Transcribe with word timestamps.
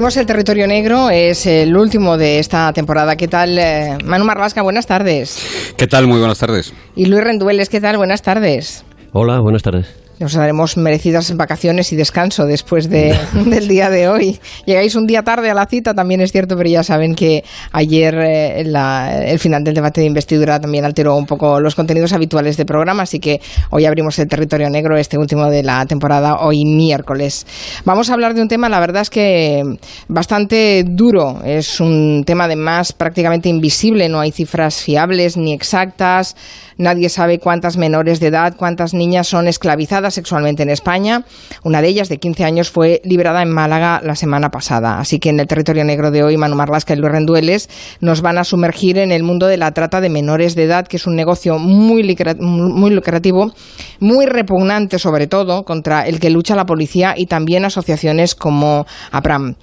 Abrimos 0.00 0.16
el 0.16 0.24
territorio 0.24 0.66
negro, 0.66 1.10
es 1.10 1.44
el 1.44 1.76
último 1.76 2.16
de 2.16 2.38
esta 2.38 2.72
temporada. 2.72 3.16
¿Qué 3.16 3.28
tal? 3.28 3.58
Eh, 3.58 3.98
Manu 4.02 4.24
Marlasca, 4.24 4.62
buenas 4.62 4.86
tardes. 4.86 5.74
¿Qué 5.76 5.86
tal? 5.86 6.06
Muy 6.06 6.18
buenas 6.18 6.38
tardes. 6.38 6.72
Y 6.96 7.04
Luis 7.04 7.22
Rendueles, 7.22 7.68
¿qué 7.68 7.82
tal? 7.82 7.98
Buenas 7.98 8.22
tardes. 8.22 8.82
Hola, 9.12 9.40
buenas 9.40 9.62
tardes. 9.62 9.99
Nos 10.20 10.34
daremos 10.34 10.76
merecidas 10.76 11.34
vacaciones 11.34 11.94
y 11.94 11.96
descanso 11.96 12.44
después 12.44 12.90
de, 12.90 13.18
del 13.46 13.66
día 13.68 13.88
de 13.88 14.06
hoy. 14.06 14.38
Llegáis 14.66 14.94
un 14.94 15.06
día 15.06 15.22
tarde 15.22 15.48
a 15.48 15.54
la 15.54 15.64
cita, 15.64 15.94
también 15.94 16.20
es 16.20 16.30
cierto, 16.30 16.58
pero 16.58 16.68
ya 16.68 16.82
saben 16.82 17.14
que 17.14 17.42
ayer 17.72 18.14
eh, 18.16 18.60
el 18.60 19.38
final 19.38 19.64
del 19.64 19.72
debate 19.72 20.02
de 20.02 20.06
investidura 20.06 20.60
también 20.60 20.84
alteró 20.84 21.16
un 21.16 21.24
poco 21.24 21.58
los 21.58 21.74
contenidos 21.74 22.12
habituales 22.12 22.58
del 22.58 22.66
programa, 22.66 23.04
así 23.04 23.18
que 23.18 23.40
hoy 23.70 23.86
abrimos 23.86 24.18
el 24.18 24.28
territorio 24.28 24.68
negro, 24.68 24.98
este 24.98 25.16
último 25.16 25.46
de 25.48 25.62
la 25.62 25.86
temporada, 25.86 26.40
hoy 26.40 26.66
miércoles. 26.66 27.46
Vamos 27.86 28.10
a 28.10 28.12
hablar 28.12 28.34
de 28.34 28.42
un 28.42 28.48
tema, 28.48 28.68
la 28.68 28.78
verdad 28.78 29.00
es 29.00 29.08
que 29.08 29.62
bastante 30.06 30.84
duro, 30.86 31.40
es 31.46 31.80
un 31.80 32.24
tema 32.26 32.44
además 32.44 32.92
prácticamente 32.92 33.48
invisible, 33.48 34.10
no 34.10 34.20
hay 34.20 34.32
cifras 34.32 34.82
fiables 34.82 35.38
ni 35.38 35.54
exactas, 35.54 36.36
nadie 36.76 37.08
sabe 37.08 37.38
cuántas 37.38 37.78
menores 37.78 38.20
de 38.20 38.26
edad, 38.26 38.54
cuántas 38.54 38.92
niñas 38.92 39.26
son 39.26 39.48
esclavizadas 39.48 40.09
sexualmente 40.10 40.62
en 40.62 40.70
España. 40.70 41.24
Una 41.62 41.82
de 41.82 41.88
ellas, 41.88 42.08
de 42.08 42.18
15 42.18 42.44
años, 42.44 42.70
fue 42.70 43.00
liberada 43.04 43.42
en 43.42 43.50
Málaga 43.50 44.00
la 44.04 44.16
semana 44.16 44.50
pasada. 44.50 44.98
Así 44.98 45.18
que 45.18 45.30
en 45.30 45.40
el 45.40 45.46
territorio 45.46 45.84
negro 45.84 46.10
de 46.10 46.22
hoy, 46.22 46.36
Manu 46.36 46.56
Marlasca 46.56 46.94
y 46.94 46.96
Luis 46.96 47.12
Rendueles 47.12 47.68
nos 48.00 48.20
van 48.22 48.38
a 48.38 48.44
sumergir 48.44 48.98
en 48.98 49.12
el 49.12 49.22
mundo 49.22 49.46
de 49.46 49.56
la 49.56 49.72
trata 49.72 50.00
de 50.00 50.10
menores 50.10 50.54
de 50.54 50.64
edad, 50.64 50.86
que 50.86 50.96
es 50.96 51.06
un 51.06 51.16
negocio 51.16 51.58
muy, 51.58 52.16
muy 52.38 52.90
lucrativo, 52.90 53.52
muy 53.98 54.26
repugnante 54.26 54.98
sobre 54.98 55.26
todo, 55.26 55.64
contra 55.64 56.06
el 56.06 56.20
que 56.20 56.30
lucha 56.30 56.54
la 56.56 56.66
policía 56.66 57.14
y 57.16 57.26
también 57.26 57.64
asociaciones 57.64 58.34
como 58.34 58.86
APRAM. 59.10 59.54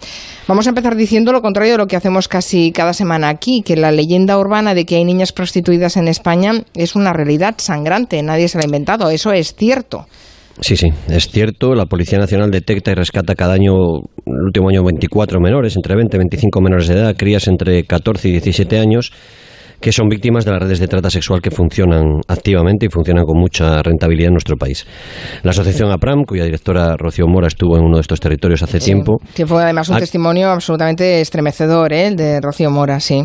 Vamos 0.48 0.66
a 0.66 0.70
empezar 0.70 0.95
diciendo 0.95 1.32
lo 1.32 1.42
contrario 1.42 1.73
de 1.73 1.78
lo 1.78 1.88
que 1.88 1.95
hacemos 1.95 2.28
casi 2.28 2.72
cada 2.72 2.94
semana 2.94 3.30
aquí, 3.30 3.61
que 3.61 3.76
la 3.76 3.92
leyenda 3.92 4.38
urbana 4.38 4.73
de 4.73 4.86
que 4.86 4.95
hay 4.95 5.06
niñas 5.06 5.32
prostituidas 5.32 5.98
en 5.98 6.08
España 6.08 6.64
es 6.73 6.95
una 6.95 7.14
realidad 7.14 7.56
sangrante, 7.58 8.22
nadie 8.23 8.48
se 8.48 8.58
la 8.58 8.64
ha 8.64 8.66
inventado, 8.66 9.09
eso 9.09 9.32
es 9.32 9.56
cierto. 9.56 10.08
Sí, 10.60 10.76
sí, 10.76 10.88
es 11.10 11.30
cierto. 11.30 11.76
La 11.76 11.86
Policía 11.86 12.18
Nacional 12.18 12.50
detecta 12.50 12.92
y 12.92 12.96
rescata 12.96 13.36
cada 13.36 13.54
año, 13.54 13.74
el 14.26 14.44
último 14.46 14.70
año, 14.70 14.84
24 14.84 15.40
menores, 15.40 15.76
entre 15.76 15.96
20 15.96 16.18
y 16.18 16.20
25 16.20 16.62
menores 16.62 16.88
de 16.88 16.96
edad, 16.96 17.16
crías 17.16 17.48
entre 17.48 17.84
14 17.84 18.30
y 18.30 18.32
17 18.32 18.80
años, 18.80 19.12
que 19.80 19.92
son 19.92 20.08
víctimas 20.10 20.46
de 20.46 20.52
las 20.52 20.62
redes 20.62 20.80
de 20.80 20.88
trata 20.88 21.10
sexual 21.10 21.42
que 21.42 21.52
funcionan 21.52 22.22
activamente 22.28 22.88
y 22.88 22.90
funcionan 22.90 23.26
con 23.26 23.40
mucha 23.40 23.82
rentabilidad 23.84 24.30
en 24.30 24.34
nuestro 24.34 24.58
país. 24.58 24.88
La 25.44 25.52
asociación 25.52 25.92
APRAM, 25.92 26.24
cuya 26.24 26.46
directora 26.46 26.96
Rocío 26.98 27.28
Mora 27.28 27.48
estuvo 27.48 27.78
en 27.78 27.84
uno 27.84 27.98
de 27.98 28.02
estos 28.02 28.20
territorios 28.20 28.64
hace 28.64 28.80
tiempo. 28.80 29.18
Que 29.36 29.46
fue 29.46 29.62
además 29.62 29.90
un 29.90 29.98
testimonio 29.98 30.50
absolutamente 30.50 31.22
estremecedor, 31.22 31.94
¿eh? 31.94 32.08
el 32.08 32.16
de 32.16 32.42
Rocío 32.42 32.72
Mora, 32.72 33.00
sí. 33.00 33.24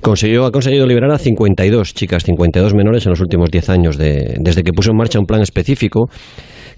Consiguió, 0.00 0.46
ha 0.46 0.50
conseguido 0.50 0.86
liberar 0.86 1.10
a 1.12 1.18
52 1.18 1.94
chicas, 1.94 2.24
52 2.24 2.74
menores 2.74 3.04
en 3.04 3.10
los 3.10 3.20
últimos 3.20 3.50
10 3.50 3.68
años, 3.68 3.98
de, 3.98 4.36
desde 4.40 4.62
que 4.62 4.72
puso 4.72 4.92
en 4.92 4.96
marcha 4.96 5.18
un 5.18 5.26
plan 5.26 5.42
específico 5.42 6.08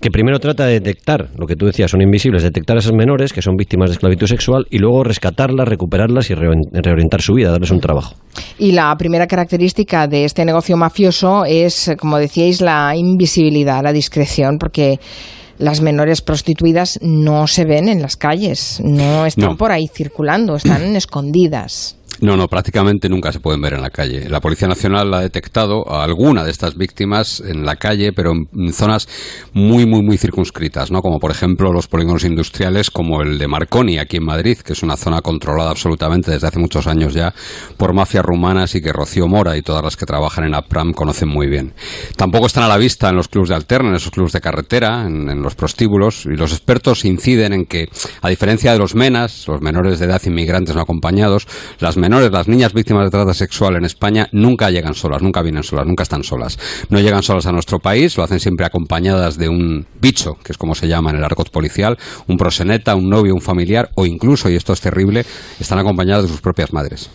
que 0.02 0.10
primero 0.10 0.40
trata 0.40 0.66
de 0.66 0.80
detectar, 0.80 1.28
lo 1.38 1.46
que 1.46 1.54
tú 1.54 1.66
decías, 1.66 1.92
son 1.92 2.02
invisibles, 2.02 2.42
detectar 2.42 2.76
a 2.76 2.80
esas 2.80 2.92
menores 2.92 3.32
que 3.32 3.40
son 3.40 3.54
víctimas 3.54 3.88
de 3.88 3.94
esclavitud 3.94 4.26
sexual 4.26 4.66
y 4.68 4.78
luego 4.78 5.04
rescatarlas, 5.04 5.68
recuperarlas 5.68 6.28
y 6.28 6.34
reorientar 6.34 7.22
su 7.22 7.34
vida, 7.34 7.52
darles 7.52 7.70
un 7.70 7.78
trabajo. 7.78 8.16
Y 8.58 8.72
la 8.72 8.92
primera 8.96 9.28
característica 9.28 10.08
de 10.08 10.24
este 10.24 10.44
negocio 10.44 10.76
mafioso 10.76 11.44
es, 11.44 11.92
como 11.98 12.18
decíais, 12.18 12.60
la 12.60 12.96
invisibilidad, 12.96 13.80
la 13.84 13.92
discreción, 13.92 14.58
porque 14.58 14.98
las 15.58 15.80
menores 15.80 16.20
prostituidas 16.20 16.98
no 17.00 17.46
se 17.46 17.64
ven 17.64 17.88
en 17.88 18.02
las 18.02 18.16
calles, 18.16 18.80
no 18.84 19.24
están 19.24 19.56
por 19.56 19.70
ahí 19.70 19.86
circulando, 19.86 20.56
están 20.56 20.96
escondidas. 20.96 21.96
No, 22.22 22.36
no, 22.36 22.46
prácticamente 22.46 23.08
nunca 23.08 23.32
se 23.32 23.40
pueden 23.40 23.60
ver 23.60 23.72
en 23.72 23.82
la 23.82 23.90
calle. 23.90 24.28
La 24.28 24.40
Policía 24.40 24.68
Nacional 24.68 25.12
ha 25.12 25.20
detectado 25.20 25.90
a 25.90 26.04
alguna 26.04 26.44
de 26.44 26.52
estas 26.52 26.76
víctimas 26.76 27.42
en 27.44 27.66
la 27.66 27.74
calle, 27.74 28.12
pero 28.12 28.30
en 28.30 28.72
zonas 28.72 29.08
muy, 29.52 29.86
muy, 29.86 30.02
muy 30.02 30.16
circunscritas, 30.16 30.92
¿no? 30.92 31.02
Como 31.02 31.18
por 31.18 31.32
ejemplo 31.32 31.72
los 31.72 31.88
polígonos 31.88 32.22
industriales 32.22 32.92
como 32.92 33.22
el 33.22 33.38
de 33.38 33.48
Marconi, 33.48 33.98
aquí 33.98 34.18
en 34.18 34.24
Madrid, 34.24 34.56
que 34.58 34.74
es 34.74 34.84
una 34.84 34.96
zona 34.96 35.20
controlada 35.20 35.70
absolutamente 35.70 36.30
desde 36.30 36.46
hace 36.46 36.60
muchos 36.60 36.86
años 36.86 37.12
ya 37.12 37.34
por 37.76 37.92
mafias 37.92 38.24
rumanas 38.24 38.76
y 38.76 38.80
que 38.80 38.92
Rocío 38.92 39.26
Mora 39.26 39.56
y 39.56 39.62
todas 39.62 39.82
las 39.82 39.96
que 39.96 40.06
trabajan 40.06 40.44
en 40.44 40.54
APRAM 40.54 40.92
conocen 40.92 41.28
muy 41.28 41.48
bien. 41.48 41.74
Tampoco 42.16 42.46
están 42.46 42.62
a 42.62 42.68
la 42.68 42.76
vista 42.76 43.08
en 43.08 43.16
los 43.16 43.26
clubes 43.26 43.48
de 43.48 43.56
alterna, 43.56 43.88
en 43.88 43.96
esos 43.96 44.12
clubes 44.12 44.30
de 44.30 44.40
carretera, 44.40 45.08
en, 45.08 45.28
en 45.28 45.42
los 45.42 45.56
prostíbulos, 45.56 46.26
y 46.26 46.36
los 46.36 46.52
expertos 46.52 47.04
inciden 47.04 47.52
en 47.52 47.64
que, 47.64 47.88
a 48.20 48.28
diferencia 48.28 48.72
de 48.72 48.78
los 48.78 48.94
MENAS, 48.94 49.48
los 49.48 49.60
menores 49.60 49.98
de 49.98 50.06
edad 50.06 50.22
inmigrantes 50.24 50.76
no 50.76 50.82
acompañados, 50.82 51.48
las 51.80 51.96
menores 52.12 52.30
las 52.30 52.46
niñas 52.46 52.74
víctimas 52.74 53.04
de 53.04 53.10
trata 53.10 53.32
sexual 53.32 53.74
en 53.76 53.86
España, 53.86 54.28
nunca 54.32 54.68
llegan 54.70 54.92
solas, 54.92 55.22
nunca 55.22 55.40
vienen 55.40 55.62
solas, 55.62 55.86
nunca 55.86 56.02
están 56.02 56.22
solas. 56.22 56.58
No 56.90 57.00
llegan 57.00 57.22
solas 57.22 57.46
a 57.46 57.52
nuestro 57.52 57.78
país, 57.78 58.18
lo 58.18 58.22
hacen 58.22 58.38
siempre 58.38 58.66
acompañadas 58.66 59.38
de 59.38 59.48
un 59.48 59.86
bicho, 59.98 60.36
que 60.44 60.52
es 60.52 60.58
como 60.58 60.74
se 60.74 60.88
llama 60.88 61.08
en 61.08 61.16
el 61.16 61.24
argot 61.24 61.50
policial, 61.50 61.96
un 62.26 62.36
proseneta, 62.36 62.94
un 62.96 63.08
novio, 63.08 63.32
un 63.32 63.40
familiar, 63.40 63.88
o 63.94 64.04
incluso, 64.04 64.50
y 64.50 64.56
esto 64.56 64.74
es 64.74 64.82
terrible, 64.82 65.24
están 65.58 65.78
acompañadas 65.78 66.24
de 66.24 66.28
sus 66.28 66.42
propias 66.42 66.74
madres. 66.74 67.08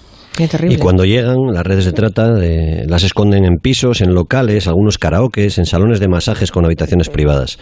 Y 0.69 0.77
cuando 0.77 1.05
llegan, 1.05 1.37
las 1.51 1.65
redes 1.65 1.85
de 1.85 1.93
trata 1.93 2.33
las 2.85 3.03
esconden 3.03 3.45
en 3.45 3.57
pisos, 3.57 4.01
en 4.01 4.13
locales, 4.13 4.67
algunos 4.67 4.97
karaokes, 4.97 5.57
en 5.57 5.65
salones 5.65 5.99
de 5.99 6.07
masajes 6.07 6.51
con 6.51 6.65
habitaciones 6.65 7.09
privadas. 7.09 7.57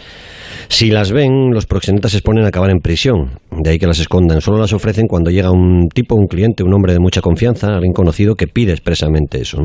Si 0.68 0.90
las 0.90 1.12
ven, 1.12 1.50
los 1.52 1.66
proxenetas 1.66 2.10
se 2.10 2.18
exponen 2.18 2.44
a 2.44 2.48
acabar 2.48 2.70
en 2.70 2.78
prisión, 2.78 3.38
de 3.50 3.70
ahí 3.70 3.78
que 3.78 3.86
las 3.86 4.00
escondan. 4.00 4.40
Solo 4.40 4.58
las 4.58 4.72
ofrecen 4.72 5.06
cuando 5.06 5.30
llega 5.30 5.50
un 5.50 5.88
tipo, 5.94 6.16
un 6.16 6.26
cliente, 6.26 6.64
un 6.64 6.74
hombre 6.74 6.92
de 6.92 6.98
mucha 6.98 7.20
confianza, 7.20 7.68
alguien 7.68 7.92
conocido 7.92 8.34
que 8.34 8.46
pide 8.46 8.72
expresamente 8.72 9.40
eso. 9.40 9.58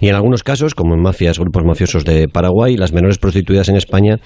Y 0.00 0.08
en 0.08 0.14
algunos 0.14 0.42
casos, 0.42 0.74
como 0.74 0.94
en 0.94 1.00
mafias, 1.00 1.38
grupos 1.38 1.62
mafiosos 1.64 2.04
de 2.04 2.26
Paraguay, 2.28 2.76
las 2.76 2.92
menores 2.92 3.18
prostituidas 3.18 3.68
en 3.68 3.76
España 3.76 4.16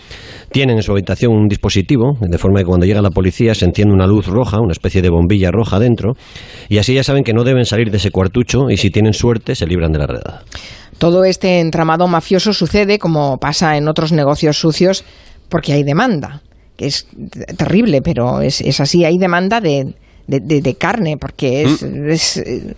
tienen 0.50 0.76
en 0.76 0.82
su 0.82 0.92
habitación 0.92 1.32
un 1.32 1.46
dispositivo, 1.46 2.16
de 2.20 2.38
forma 2.38 2.60
que 2.60 2.66
cuando 2.66 2.86
llega 2.86 3.02
la 3.02 3.10
policía 3.10 3.54
se 3.54 3.66
enciende 3.66 3.94
una 3.94 4.06
luz 4.06 4.26
roja, 4.26 4.60
una 4.60 4.72
especie 4.72 5.02
de 5.02 5.10
bombilla 5.10 5.50
roja 5.50 5.78
dentro, 5.78 6.14
y 6.68 6.78
así 6.78 6.94
ya 6.94 7.04
saben 7.04 7.22
que 7.22 7.34
no 7.34 7.44
deben 7.44 7.66
salir 7.66 7.90
de 7.90 7.98
ese 7.98 8.07
cuartucho 8.10 8.70
y 8.70 8.76
si 8.76 8.90
tienen 8.90 9.12
suerte 9.12 9.54
se 9.54 9.66
libran 9.66 9.92
de 9.92 9.98
la 9.98 10.06
redada. 10.06 10.42
Todo 10.98 11.24
este 11.24 11.60
entramado 11.60 12.08
mafioso 12.08 12.52
sucede, 12.52 12.98
como 12.98 13.38
pasa 13.38 13.76
en 13.76 13.88
otros 13.88 14.12
negocios 14.12 14.58
sucios, 14.58 15.04
porque 15.48 15.72
hay 15.72 15.84
demanda, 15.84 16.42
que 16.76 16.86
es 16.86 17.06
terrible, 17.56 18.02
pero 18.02 18.40
es, 18.40 18.60
es 18.60 18.80
así, 18.80 19.04
hay 19.04 19.16
demanda 19.18 19.60
de, 19.60 19.94
de, 20.26 20.74
carne, 20.74 21.16
porque 21.16 21.62
es, 21.62 21.82
mm. 21.82 22.10
es 22.10 22.36
eh, 22.36 22.74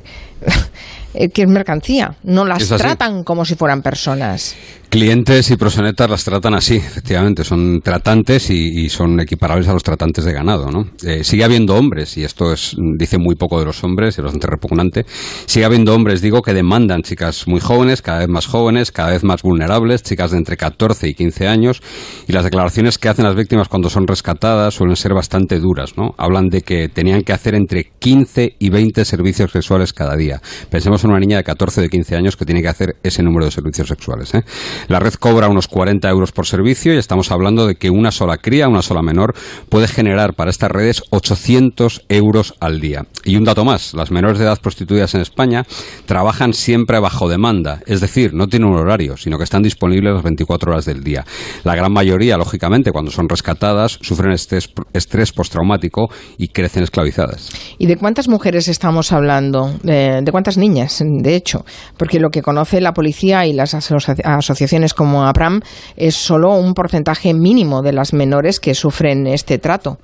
que 1.30 1.42
es 1.42 1.48
mercancía, 1.48 2.14
no 2.22 2.44
las 2.44 2.68
tratan 2.68 3.24
como 3.24 3.44
si 3.44 3.54
fueran 3.54 3.82
personas. 3.82 4.54
Clientes 4.90 5.52
y 5.52 5.56
prosenetas 5.56 6.10
las 6.10 6.24
tratan 6.24 6.52
así, 6.54 6.74
efectivamente, 6.74 7.44
son 7.44 7.80
tratantes 7.80 8.50
y, 8.50 8.88
son 8.88 9.20
equiparables 9.20 9.68
a 9.68 9.72
los 9.72 9.84
tratantes 9.84 10.24
de 10.24 10.32
ganado, 10.32 10.68
¿no? 10.68 10.84
Eh, 11.06 11.22
sigue 11.22 11.44
habiendo 11.44 11.76
hombres, 11.76 12.16
y 12.16 12.24
esto 12.24 12.52
es, 12.52 12.74
dice 12.98 13.16
muy 13.16 13.36
poco 13.36 13.60
de 13.60 13.66
los 13.66 13.84
hombres, 13.84 14.18
es 14.18 14.24
bastante 14.24 14.48
repugnante, 14.48 15.06
sigue 15.46 15.64
habiendo 15.64 15.94
hombres, 15.94 16.22
digo, 16.22 16.42
que 16.42 16.54
demandan 16.54 17.02
chicas 17.02 17.46
muy 17.46 17.60
jóvenes, 17.60 18.02
cada 18.02 18.18
vez 18.18 18.28
más 18.28 18.46
jóvenes, 18.46 18.90
cada 18.90 19.10
vez 19.10 19.22
más 19.22 19.42
vulnerables, 19.42 20.02
chicas 20.02 20.32
de 20.32 20.38
entre 20.38 20.56
14 20.56 21.06
y 21.08 21.14
15 21.14 21.46
años, 21.46 21.80
y 22.26 22.32
las 22.32 22.42
declaraciones 22.42 22.98
que 22.98 23.08
hacen 23.08 23.26
las 23.26 23.36
víctimas 23.36 23.68
cuando 23.68 23.90
son 23.90 24.08
rescatadas 24.08 24.74
suelen 24.74 24.96
ser 24.96 25.14
bastante 25.14 25.60
duras, 25.60 25.96
¿no? 25.96 26.16
Hablan 26.18 26.48
de 26.48 26.62
que 26.62 26.88
tenían 26.88 27.22
que 27.22 27.32
hacer 27.32 27.54
entre 27.54 27.92
15 28.00 28.56
y 28.58 28.70
20 28.70 29.04
servicios 29.04 29.52
sexuales 29.52 29.92
cada 29.92 30.16
día. 30.16 30.42
Pensemos 30.68 31.04
en 31.04 31.10
una 31.10 31.20
niña 31.20 31.36
de 31.36 31.44
14 31.44 31.78
o 31.78 31.82
de 31.84 31.88
15 31.88 32.16
años 32.16 32.36
que 32.36 32.44
tiene 32.44 32.60
que 32.60 32.68
hacer 32.68 32.96
ese 33.04 33.22
número 33.22 33.44
de 33.44 33.52
servicios 33.52 33.86
sexuales, 33.86 34.34
¿eh? 34.34 34.42
La 34.88 34.98
red 34.98 35.14
cobra 35.14 35.48
unos 35.48 35.68
40 35.68 36.08
euros 36.08 36.32
por 36.32 36.46
servicio 36.46 36.94
y 36.94 36.98
estamos 36.98 37.30
hablando 37.30 37.66
de 37.66 37.76
que 37.76 37.90
una 37.90 38.10
sola 38.10 38.36
cría, 38.38 38.68
una 38.68 38.82
sola 38.82 39.02
menor, 39.02 39.34
puede 39.68 39.88
generar 39.88 40.34
para 40.34 40.50
estas 40.50 40.70
redes 40.70 41.02
800 41.10 42.02
euros 42.08 42.54
al 42.60 42.80
día. 42.80 43.06
Y 43.24 43.36
un 43.36 43.44
dato 43.44 43.64
más, 43.64 43.94
las 43.94 44.10
menores 44.10 44.38
de 44.38 44.44
edad 44.44 44.60
prostituidas 44.60 45.14
en 45.14 45.20
España 45.20 45.64
trabajan 46.06 46.52
siempre 46.52 46.98
bajo 47.00 47.28
demanda, 47.28 47.80
es 47.86 48.00
decir, 48.00 48.34
no 48.34 48.46
tienen 48.46 48.68
un 48.68 48.76
horario, 48.76 49.16
sino 49.16 49.38
que 49.38 49.44
están 49.44 49.62
disponibles 49.62 50.14
las 50.14 50.22
24 50.22 50.72
horas 50.72 50.84
del 50.84 51.02
día. 51.02 51.24
La 51.64 51.74
gran 51.74 51.92
mayoría, 51.92 52.36
lógicamente, 52.36 52.92
cuando 52.92 53.10
son 53.10 53.28
rescatadas, 53.28 53.98
sufren 54.00 54.32
estrés, 54.32 54.70
estrés 54.92 55.32
postraumático 55.32 56.08
y 56.38 56.48
crecen 56.48 56.82
esclavizadas. 56.82 57.50
¿Y 57.78 57.86
de 57.86 57.96
cuántas 57.96 58.28
mujeres 58.28 58.68
estamos 58.68 59.12
hablando? 59.12 59.72
¿De, 59.82 60.20
de 60.22 60.32
cuántas 60.32 60.56
niñas, 60.56 61.02
de 61.04 61.34
hecho? 61.34 61.64
Porque 61.96 62.20
lo 62.20 62.30
que 62.30 62.42
conoce 62.42 62.80
la 62.80 62.92
policía 62.92 63.46
y 63.46 63.52
las 63.52 63.74
asociaciones 63.74 64.69
como 64.94 65.26
APRAM 65.26 65.60
es 65.96 66.14
solo 66.16 66.54
un 66.54 66.74
porcentaje 66.74 67.34
mínimo 67.34 67.82
de 67.82 67.92
las 67.92 68.12
menores 68.12 68.60
que 68.60 68.74
sufren 68.74 69.26
este 69.26 69.58
trato. 69.58 69.98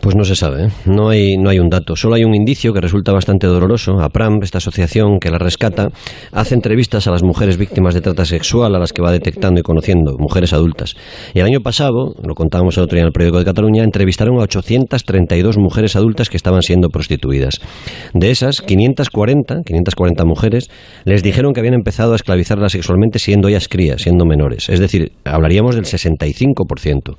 Pues 0.00 0.14
no 0.14 0.24
se 0.24 0.36
sabe, 0.36 0.66
¿eh? 0.66 0.68
no, 0.86 1.08
hay, 1.08 1.36
no 1.36 1.50
hay 1.50 1.58
un 1.58 1.68
dato. 1.68 1.96
Solo 1.96 2.14
hay 2.14 2.22
un 2.22 2.32
indicio 2.32 2.72
que 2.72 2.80
resulta 2.80 3.12
bastante 3.12 3.48
doloroso. 3.48 4.00
APRAM, 4.00 4.38
esta 4.42 4.58
asociación 4.58 5.18
que 5.18 5.28
la 5.28 5.38
rescata, 5.38 5.88
hace 6.30 6.54
entrevistas 6.54 7.08
a 7.08 7.10
las 7.10 7.24
mujeres 7.24 7.56
víctimas 7.56 7.94
de 7.94 8.00
trata 8.00 8.24
sexual 8.24 8.76
a 8.76 8.78
las 8.78 8.92
que 8.92 9.02
va 9.02 9.10
detectando 9.10 9.58
y 9.58 9.64
conociendo, 9.64 10.16
mujeres 10.16 10.52
adultas. 10.52 10.94
Y 11.34 11.40
el 11.40 11.46
año 11.46 11.60
pasado, 11.60 12.14
lo 12.22 12.34
contábamos 12.34 12.76
el 12.76 12.84
otro 12.84 12.94
día 12.94 13.02
en 13.02 13.08
el 13.08 13.12
periódico 13.12 13.40
de 13.40 13.44
Cataluña, 13.44 13.82
entrevistaron 13.82 14.38
a 14.38 14.44
832 14.44 15.58
mujeres 15.58 15.96
adultas 15.96 16.30
que 16.30 16.36
estaban 16.36 16.62
siendo 16.62 16.90
prostituidas. 16.90 17.60
De 18.14 18.30
esas, 18.30 18.60
540, 18.60 19.62
540 19.64 20.24
mujeres 20.24 20.70
les 21.04 21.24
dijeron 21.24 21.52
que 21.52 21.60
habían 21.60 21.74
empezado 21.74 22.12
a 22.12 22.16
esclavizarlas 22.16 22.70
sexualmente 22.70 23.18
siendo 23.18 23.48
ellas 23.48 23.66
crías, 23.68 24.02
siendo 24.02 24.24
menores. 24.24 24.68
Es 24.68 24.78
decir, 24.78 25.10
hablaríamos 25.24 25.74
del 25.74 25.86
65%. 25.86 27.16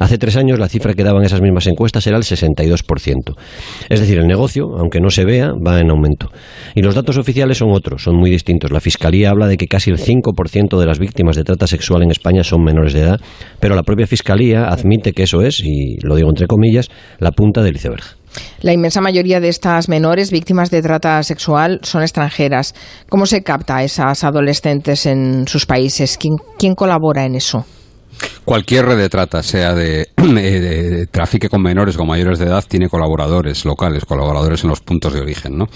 Hace 0.00 0.18
tres 0.18 0.36
años 0.36 0.58
la 0.58 0.68
cifra 0.68 0.94
que 0.94 1.04
daban 1.04 1.22
esas 1.22 1.40
mismas 1.40 1.68
encuestas 1.68 2.07
era 2.08 2.16
el 2.16 2.24
62%. 2.24 3.34
Es 3.88 4.00
decir, 4.00 4.18
el 4.18 4.26
negocio, 4.26 4.76
aunque 4.78 5.00
no 5.00 5.10
se 5.10 5.24
vea, 5.24 5.52
va 5.52 5.80
en 5.80 5.90
aumento. 5.90 6.30
Y 6.74 6.82
los 6.82 6.94
datos 6.94 7.16
oficiales 7.16 7.58
son 7.58 7.70
otros, 7.70 8.02
son 8.02 8.16
muy 8.16 8.30
distintos. 8.30 8.70
La 8.70 8.80
Fiscalía 8.80 9.30
habla 9.30 9.46
de 9.46 9.56
que 9.56 9.66
casi 9.66 9.90
el 9.90 9.98
5% 9.98 10.78
de 10.78 10.86
las 10.86 10.98
víctimas 10.98 11.36
de 11.36 11.44
trata 11.44 11.66
sexual 11.66 12.02
en 12.02 12.10
España 12.10 12.42
son 12.42 12.62
menores 12.62 12.92
de 12.92 13.00
edad, 13.00 13.20
pero 13.60 13.74
la 13.74 13.82
propia 13.82 14.06
Fiscalía 14.06 14.68
admite 14.68 15.12
que 15.12 15.24
eso 15.24 15.42
es, 15.42 15.60
y 15.60 15.96
lo 16.02 16.16
digo 16.16 16.28
entre 16.28 16.46
comillas, 16.46 16.88
la 17.18 17.32
punta 17.32 17.62
del 17.62 17.76
iceberg. 17.76 18.04
La 18.60 18.72
inmensa 18.72 19.00
mayoría 19.00 19.40
de 19.40 19.48
estas 19.48 19.88
menores 19.88 20.30
víctimas 20.30 20.70
de 20.70 20.82
trata 20.82 21.22
sexual 21.22 21.80
son 21.82 22.02
extranjeras. 22.02 22.74
¿Cómo 23.08 23.26
se 23.26 23.42
capta 23.42 23.78
a 23.78 23.84
esas 23.84 24.24
adolescentes 24.24 25.06
en 25.06 25.46
sus 25.46 25.66
países? 25.66 26.18
quién 26.58 26.74
colabora 26.74 27.24
en 27.24 27.34
eso? 27.36 27.64
Cualquier 28.48 28.86
red 28.86 28.96
de 28.96 29.10
trata, 29.10 29.42
sea 29.42 29.74
de, 29.74 30.08
de, 30.16 31.08
con 31.50 31.60
menores 31.60 31.98
o 31.98 32.04
mayores 32.06 32.38
de 32.38 32.46
edad, 32.46 32.64
tiene 32.66 32.88
colaboradores 32.88 33.66
locales, 33.66 34.06
colaboradores 34.06 34.64
en 34.64 34.70
los 34.70 34.80
puntos 34.80 35.12
de 35.12 35.20
origen. 35.20 35.58
¿no? 35.58 35.66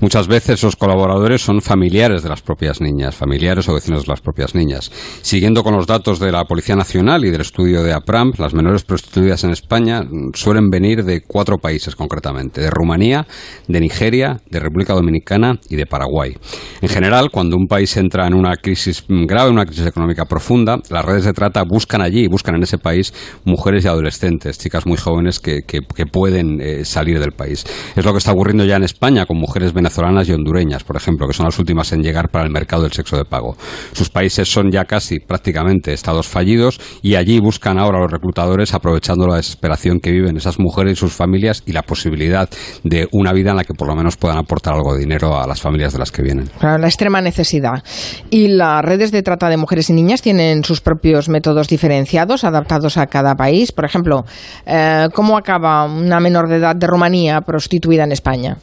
Muchas 0.00 0.28
veces 0.28 0.60
esos 0.60 0.76
colaboradores 0.76 1.42
son 1.42 1.60
familiares 1.60 2.22
de 2.22 2.28
las 2.28 2.40
propias 2.42 2.80
niñas, 2.80 3.16
familiares 3.16 3.68
o 3.68 3.74
vecinos 3.74 4.02
de 4.02 4.12
las 4.12 4.20
propias 4.20 4.54
niñas. 4.54 4.92
Siguiendo 5.22 5.64
con 5.64 5.74
los 5.74 5.88
datos 5.88 6.20
de 6.20 6.30
la 6.30 6.44
Policía 6.44 6.76
Nacional 6.76 7.24
y 7.24 7.30
del 7.30 7.40
estudio 7.40 7.82
de 7.82 7.92
APRAM, 7.92 8.32
las 8.38 8.54
menores 8.54 8.84
prostituidas 8.84 9.42
en 9.42 9.50
España 9.50 10.02
suelen 10.34 10.70
venir 10.70 11.04
de 11.04 11.22
cuatro 11.22 11.58
países 11.58 11.96
concretamente, 11.96 12.60
de 12.60 12.70
Rumanía, 12.70 13.26
de 13.66 13.80
Nigeria, 13.80 14.40
de 14.48 14.60
República 14.60 14.94
Dominicana 14.94 15.58
y 15.68 15.74
de 15.74 15.86
Paraguay. 15.86 16.36
En 16.80 16.88
general, 16.88 17.30
cuando 17.32 17.56
un 17.56 17.66
país 17.66 17.96
entra 17.96 18.28
en 18.28 18.34
una 18.34 18.54
crisis 18.54 19.04
grave, 19.08 19.50
una 19.50 19.66
crisis 19.66 19.86
económica 19.86 20.26
profunda, 20.26 20.78
las 20.90 21.04
redes 21.04 21.24
de 21.24 21.32
trata 21.32 21.64
buscan 21.64 21.89
allí 21.98 22.24
y 22.24 22.28
buscan 22.28 22.54
en 22.54 22.62
ese 22.62 22.78
país 22.78 23.12
mujeres 23.44 23.84
y 23.84 23.88
adolescentes, 23.88 24.58
chicas 24.58 24.86
muy 24.86 24.96
jóvenes 24.96 25.40
que, 25.40 25.62
que, 25.62 25.80
pueden 26.06 26.60
eh, 26.60 26.84
salir 26.84 27.20
del 27.20 27.32
país. 27.32 27.64
Es 27.94 28.04
lo 28.04 28.12
que 28.12 28.18
está 28.18 28.32
ocurriendo 28.32 28.64
ya 28.64 28.76
en 28.76 28.82
España 28.82 29.26
con 29.26 29.38
mujeres 29.38 29.72
venezolanas 29.72 30.28
y 30.28 30.32
hondureñas, 30.32 30.84
por 30.84 30.96
ejemplo, 30.96 31.26
que 31.26 31.32
son 31.32 31.46
las 31.46 31.58
últimas 31.58 31.92
en 31.92 32.02
llegar 32.02 32.30
para 32.30 32.44
el 32.44 32.50
mercado 32.50 32.82
del 32.82 32.92
sexo 32.92 33.16
de 33.16 33.24
pago. 33.24 33.56
Sus 33.92 34.10
países 34.10 34.50
son 34.50 34.70
ya 34.70 34.84
casi 34.84 35.20
prácticamente 35.20 35.92
estados 35.92 36.26
fallidos 36.26 36.80
y 37.02 37.14
allí 37.14 37.38
buscan 37.40 37.78
ahora 37.78 38.00
los 38.00 38.10
reclutadores 38.10 38.74
aprovechando 38.74 39.26
la 39.26 39.36
desesperación 39.36 40.00
que 40.00 40.10
viven 40.10 40.36
esas 40.36 40.58
mujeres 40.58 40.94
y 40.94 40.96
sus 40.96 41.12
familias 41.12 41.62
y 41.66 41.72
la 41.72 41.82
posibilidad 41.82 42.48
de 42.84 43.08
una 43.12 43.32
vida 43.32 43.50
en 43.50 43.56
la 43.56 43.64
que 43.64 43.74
por 43.74 43.88
lo 43.88 43.94
menos 43.94 44.16
puedan 44.16 44.38
aportar 44.38 44.74
algo 44.74 44.94
de 44.94 45.00
dinero 45.00 45.40
a 45.40 45.46
las 45.46 45.60
familias 45.60 45.92
de 45.92 45.98
las 45.98 46.10
que 46.10 46.22
vienen. 46.22 46.50
La 46.60 46.86
extrema 46.86 47.20
necesidad. 47.20 47.82
Y 48.30 48.48
las 48.48 48.84
redes 48.84 49.12
de 49.12 49.22
trata 49.22 49.48
de 49.48 49.56
mujeres 49.56 49.90
y 49.90 49.92
niñas 49.92 50.22
tienen 50.22 50.64
sus 50.64 50.80
propios 50.80 51.28
métodos 51.28 51.68
diferenciados, 51.80 52.44
adaptados 52.44 52.98
a 52.98 53.06
cada 53.06 53.34
país. 53.34 53.72
Por 53.72 53.86
ejemplo, 53.86 54.26
eh, 54.66 55.08
¿cómo 55.14 55.38
acaba 55.38 55.84
una 55.84 56.20
menor 56.20 56.46
de 56.46 56.56
edad 56.56 56.76
de 56.76 56.86
Rumanía 56.86 57.40
prostituida 57.40 58.04
en 58.04 58.12
España? 58.12 58.58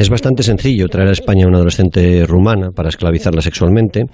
Es 0.00 0.08
bastante 0.08 0.42
sencillo 0.42 0.88
traer 0.88 1.10
a 1.10 1.12
España 1.12 1.44
a 1.44 1.48
una 1.48 1.58
adolescente 1.58 2.24
rumana 2.24 2.70
para 2.70 2.88
esclavizarla 2.88 3.42
sexualmente. 3.42 4.06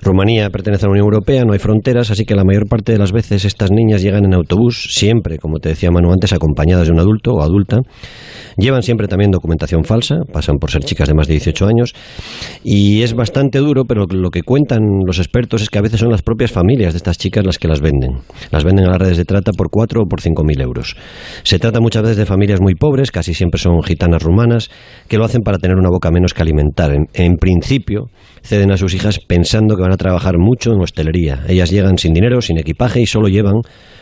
Rumanía 0.00 0.48
pertenece 0.48 0.86
a 0.86 0.88
la 0.88 0.92
Unión 0.92 1.04
Europea, 1.04 1.44
no 1.44 1.52
hay 1.52 1.58
fronteras, 1.58 2.10
así 2.10 2.24
que 2.24 2.34
la 2.34 2.44
mayor 2.44 2.66
parte 2.66 2.92
de 2.92 2.98
las 2.98 3.12
veces 3.12 3.44
estas 3.44 3.70
niñas 3.70 4.00
llegan 4.00 4.24
en 4.24 4.32
autobús, 4.32 4.88
siempre, 4.92 5.36
como 5.36 5.58
te 5.58 5.68
decía 5.68 5.90
Manu 5.90 6.10
antes, 6.14 6.32
acompañadas 6.32 6.86
de 6.86 6.94
un 6.94 6.98
adulto 6.98 7.32
o 7.32 7.42
adulta. 7.42 7.80
Llevan 8.56 8.82
siempre 8.82 9.06
también 9.06 9.32
documentación 9.32 9.84
falsa, 9.84 10.20
pasan 10.32 10.56
por 10.56 10.70
ser 10.70 10.82
chicas 10.82 11.08
de 11.08 11.14
más 11.14 11.26
de 11.26 11.34
18 11.34 11.66
años 11.66 11.92
y 12.62 13.02
es 13.02 13.12
bastante 13.12 13.58
duro, 13.58 13.84
pero 13.84 14.06
lo 14.08 14.30
que 14.30 14.40
cuentan 14.40 14.80
los 15.04 15.18
expertos 15.18 15.60
es 15.60 15.68
que 15.68 15.78
a 15.78 15.82
veces 15.82 16.00
son 16.00 16.10
las 16.10 16.22
propias 16.22 16.52
familias 16.52 16.94
de 16.94 16.96
estas 16.96 17.18
chicas 17.18 17.44
las 17.44 17.58
que 17.58 17.68
las 17.68 17.82
venden. 17.82 18.20
Las 18.50 18.64
venden 18.64 18.86
a 18.86 18.92
las 18.92 18.98
redes 18.98 19.18
de 19.18 19.26
trata 19.26 19.52
por 19.52 19.68
4 19.68 20.04
o 20.04 20.06
por 20.06 20.22
5 20.22 20.42
mil 20.42 20.58
euros. 20.62 20.96
Se 21.42 21.58
trata 21.58 21.80
muchas 21.80 22.02
veces 22.02 22.16
de 22.16 22.24
familias 22.24 22.62
muy 22.62 22.76
pobres, 22.76 23.10
casi 23.10 23.34
siempre 23.34 23.60
son 23.60 23.82
gitanas 23.82 24.22
rumanas, 24.22 24.70
que 25.06 25.18
lo 25.18 25.24
hacen 25.26 25.33
para 25.42 25.58
tener 25.58 25.76
una 25.76 25.88
boca 25.88 26.10
menos 26.10 26.34
que 26.34 26.42
alimentar. 26.42 26.92
En, 27.12 27.36
principio, 27.36 28.06
ceden 28.42 28.70
a 28.72 28.76
sus 28.76 28.94
hijas 28.94 29.18
pensando 29.18 29.76
que 29.76 29.82
van 29.82 29.92
a 29.92 29.96
trabajar 29.96 30.34
mucho 30.38 30.72
en 30.72 30.80
hostelería. 30.80 31.44
Ellas 31.48 31.70
llegan 31.70 31.98
sin 31.98 32.12
dinero, 32.12 32.40
sin 32.40 32.58
equipaje 32.58 33.00
y 33.00 33.06
solo 33.06 33.28
llevan, 33.28 33.54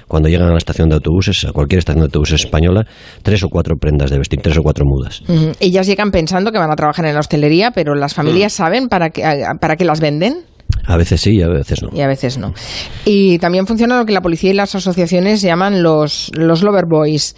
cuando 0.08 0.28
llegan 0.28 0.48
a 0.48 0.52
la 0.52 0.58
estación 0.58 0.88
de 0.88 0.96
autobuses, 0.96 1.44
a 1.44 1.52
cualquier 1.52 1.78
estación 1.78 2.00
de 2.00 2.06
autobuses 2.06 2.44
española, 2.44 2.84
tres 3.22 3.42
o 3.44 3.48
cuatro 3.48 3.76
prendas 3.76 4.10
de 4.10 4.18
vestir, 4.18 4.40
tres 4.42 4.58
o 4.58 4.62
cuatro 4.62 4.84
mudas. 4.86 5.22
Ellas 5.60 5.86
llegan 5.86 6.10
pensando 6.10 6.52
que 6.52 6.58
van 6.58 6.70
a 6.70 6.76
trabajar 6.76 7.06
en 7.06 7.14
la 7.14 7.20
hostelería, 7.20 7.70
pero 7.70 7.94
las 7.94 8.14
familias 8.14 8.52
mm. 8.52 8.56
saben 8.56 8.88
para 8.88 9.10
qué, 9.10 9.22
para 9.60 9.76
qué 9.76 9.84
las 9.84 10.00
venden. 10.00 10.44
A 10.84 10.96
veces 10.96 11.20
sí 11.20 11.36
y 11.36 11.42
a 11.42 11.48
veces 11.48 11.82
no. 11.82 11.90
Y 11.92 12.00
a 12.00 12.08
veces 12.08 12.38
no. 12.38 12.54
Y 13.04 13.38
también 13.38 13.66
funciona 13.66 13.98
lo 13.98 14.04
que 14.04 14.12
la 14.12 14.20
policía 14.20 14.50
y 14.50 14.54
las 14.54 14.74
asociaciones 14.74 15.42
llaman 15.42 15.82
los, 15.82 16.30
los 16.34 16.62
lover 16.62 16.86
boys 16.88 17.36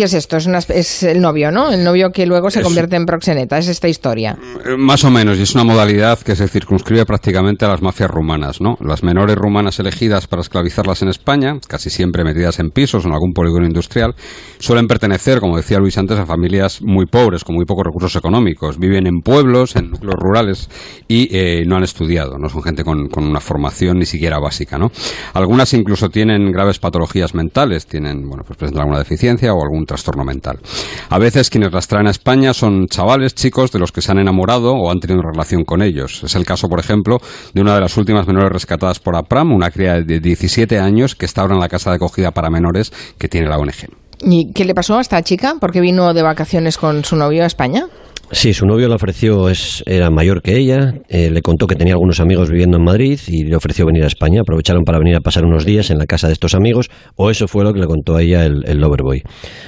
¿Qué 0.00 0.04
es 0.04 0.14
esto? 0.14 0.38
Es, 0.38 0.48
es, 0.70 1.02
el 1.02 1.20
novio, 1.20 1.50
¿no? 1.50 1.70
El 1.70 1.84
novio 1.84 2.08
que 2.10 2.24
luego 2.24 2.50
se 2.50 2.62
convierte 2.62 2.96
en 2.96 3.04
proxeneta. 3.04 3.58
Es 3.58 3.68
esta 3.68 3.86
historia. 3.86 4.34
Eh, 4.64 4.74
más 4.78 5.04
o 5.04 5.10
menos, 5.10 5.38
y 5.38 5.42
es 5.42 5.54
una 5.54 5.62
modalidad 5.62 6.18
que 6.20 6.34
se 6.34 6.48
circunscribe 6.48 7.04
prácticamente 7.04 7.66
a 7.66 7.68
las 7.68 7.82
mafias 7.82 8.10
rumanas, 8.10 8.62
¿no? 8.62 8.78
Las 8.80 9.02
menores 9.02 9.36
rumanas 9.36 9.78
elegidas 9.78 10.26
para 10.26 10.40
esclavizarlas 10.40 11.02
en 11.02 11.08
España, 11.08 11.58
casi 11.68 11.90
siempre 11.90 12.24
metidas 12.24 12.60
en 12.60 12.70
pisos 12.70 13.04
o 13.04 13.08
en 13.08 13.12
algún 13.12 13.34
polígono 13.34 13.66
industrial, 13.66 14.14
suelen 14.58 14.86
pertenecer, 14.86 15.38
como 15.38 15.58
decía 15.58 15.78
Luis 15.78 15.98
antes, 15.98 16.18
a 16.18 16.24
familias 16.24 16.80
muy 16.80 17.04
pobres, 17.04 17.44
con 17.44 17.56
muy 17.56 17.66
pocos 17.66 17.84
recursos 17.84 18.16
económicos. 18.16 18.78
Viven 18.78 19.06
en 19.06 19.20
pueblos, 19.20 19.76
en 19.76 19.90
núcleos 19.90 20.16
rurales 20.18 20.70
y 21.08 21.28
eh, 21.30 21.64
no 21.66 21.76
han 21.76 21.82
estudiado, 21.82 22.38
no 22.38 22.48
son 22.48 22.62
gente 22.62 22.84
con, 22.84 23.08
con, 23.08 23.24
una 23.24 23.40
formación 23.40 23.98
ni 23.98 24.06
siquiera 24.06 24.38
básica, 24.38 24.78
¿no? 24.78 24.90
Algunas 25.34 25.74
incluso 25.74 26.08
tienen 26.08 26.50
graves 26.52 26.78
patologías 26.78 27.34
mentales, 27.34 27.84
tienen, 27.84 28.26
bueno, 28.26 28.44
pues 28.46 28.56
presentan 28.56 28.84
alguna 28.84 29.00
deficiencia 29.00 29.52
o 29.52 29.62
algún 29.62 29.89
trastorno 29.90 30.24
mental. 30.24 30.60
A 31.08 31.18
veces 31.18 31.50
quienes 31.50 31.72
las 31.72 31.88
traen 31.88 32.06
a 32.06 32.10
España 32.10 32.54
son 32.54 32.86
chavales, 32.86 33.34
chicos 33.34 33.72
de 33.72 33.80
los 33.80 33.90
que 33.90 34.00
se 34.00 34.12
han 34.12 34.18
enamorado 34.18 34.72
o 34.72 34.90
han 34.90 35.00
tenido 35.00 35.20
relación 35.20 35.64
con 35.64 35.82
ellos. 35.82 36.22
Es 36.22 36.36
el 36.36 36.44
caso, 36.44 36.68
por 36.68 36.78
ejemplo, 36.78 37.18
de 37.52 37.60
una 37.60 37.74
de 37.74 37.80
las 37.80 37.96
últimas 37.96 38.26
menores 38.26 38.52
rescatadas 38.52 39.00
por 39.00 39.16
APRAM, 39.16 39.52
una 39.52 39.70
cría 39.70 40.00
de 40.00 40.20
17 40.20 40.78
años 40.78 41.16
que 41.16 41.26
está 41.26 41.42
ahora 41.42 41.54
en 41.54 41.60
la 41.60 41.68
casa 41.68 41.90
de 41.90 41.96
acogida 41.96 42.30
para 42.30 42.50
menores 42.50 42.92
que 43.18 43.28
tiene 43.28 43.48
la 43.48 43.58
ONG. 43.58 43.88
¿Y 44.22 44.52
qué 44.52 44.64
le 44.64 44.74
pasó 44.74 44.98
a 44.98 45.00
esta 45.00 45.22
chica? 45.22 45.56
¿Por 45.60 45.72
qué 45.72 45.80
vino 45.80 46.12
de 46.14 46.22
vacaciones 46.22 46.76
con 46.76 47.04
su 47.04 47.16
novio 47.16 47.42
a 47.42 47.46
España? 47.46 47.86
Sí, 48.32 48.54
su 48.54 48.64
novio 48.64 48.86
le 48.86 48.94
ofreció, 48.94 49.48
era 49.86 50.08
mayor 50.08 50.40
que 50.40 50.56
ella, 50.56 50.94
eh, 51.08 51.30
le 51.30 51.42
contó 51.42 51.66
que 51.66 51.74
tenía 51.74 51.94
algunos 51.94 52.20
amigos 52.20 52.48
viviendo 52.48 52.76
en 52.76 52.84
Madrid 52.84 53.18
y 53.26 53.42
le 53.42 53.56
ofreció 53.56 53.86
venir 53.86 54.04
a 54.04 54.06
España. 54.06 54.42
Aprovecharon 54.42 54.84
para 54.84 54.98
venir 54.98 55.16
a 55.16 55.20
pasar 55.20 55.44
unos 55.44 55.64
días 55.64 55.90
en 55.90 55.98
la 55.98 56.06
casa 56.06 56.28
de 56.28 56.34
estos 56.34 56.54
amigos, 56.54 56.90
o 57.16 57.28
eso 57.30 57.48
fue 57.48 57.64
lo 57.64 57.72
que 57.72 57.80
le 57.80 57.86
contó 57.86 58.14
a 58.14 58.22
ella 58.22 58.44
el, 58.44 58.62
el 58.66 58.78
Loverboy. 58.78 59.24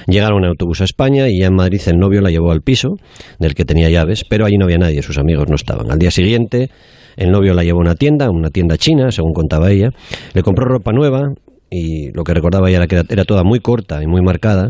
Llegaron 0.07 0.45
en 0.45 0.49
autobús 0.49 0.79
a 0.79 0.85
España 0.85 1.27
y 1.27 1.41
ya 1.41 1.47
en 1.47 1.55
Madrid 1.55 1.81
el 1.87 1.97
novio 1.97 2.21
la 2.21 2.29
llevó 2.29 2.51
al 2.51 2.61
piso, 2.61 2.95
del 3.37 3.53
que 3.53 3.65
tenía 3.65 3.89
llaves, 3.89 4.23
pero 4.29 4.45
allí 4.45 4.57
no 4.57 4.63
había 4.63 4.77
nadie, 4.77 5.01
sus 5.01 5.17
amigos 5.17 5.49
no 5.49 5.55
estaban. 5.55 5.91
Al 5.91 5.99
día 5.99 6.11
siguiente, 6.11 6.69
el 7.17 7.31
novio 7.31 7.53
la 7.53 7.63
llevó 7.63 7.79
a 7.79 7.81
una 7.81 7.95
tienda, 7.95 8.29
una 8.29 8.49
tienda 8.49 8.77
china, 8.77 9.11
según 9.11 9.33
contaba 9.33 9.71
ella, 9.71 9.89
le 10.33 10.41
compró 10.41 10.65
ropa 10.65 10.93
nueva, 10.93 11.33
y 11.73 12.11
lo 12.13 12.23
que 12.23 12.33
recordaba 12.35 12.69
ella 12.69 12.77
era 12.77 12.87
que 12.87 13.01
era, 13.09 13.25
toda 13.25 13.43
muy 13.43 13.59
corta 13.59 14.03
y 14.03 14.07
muy 14.07 14.21
marcada. 14.21 14.69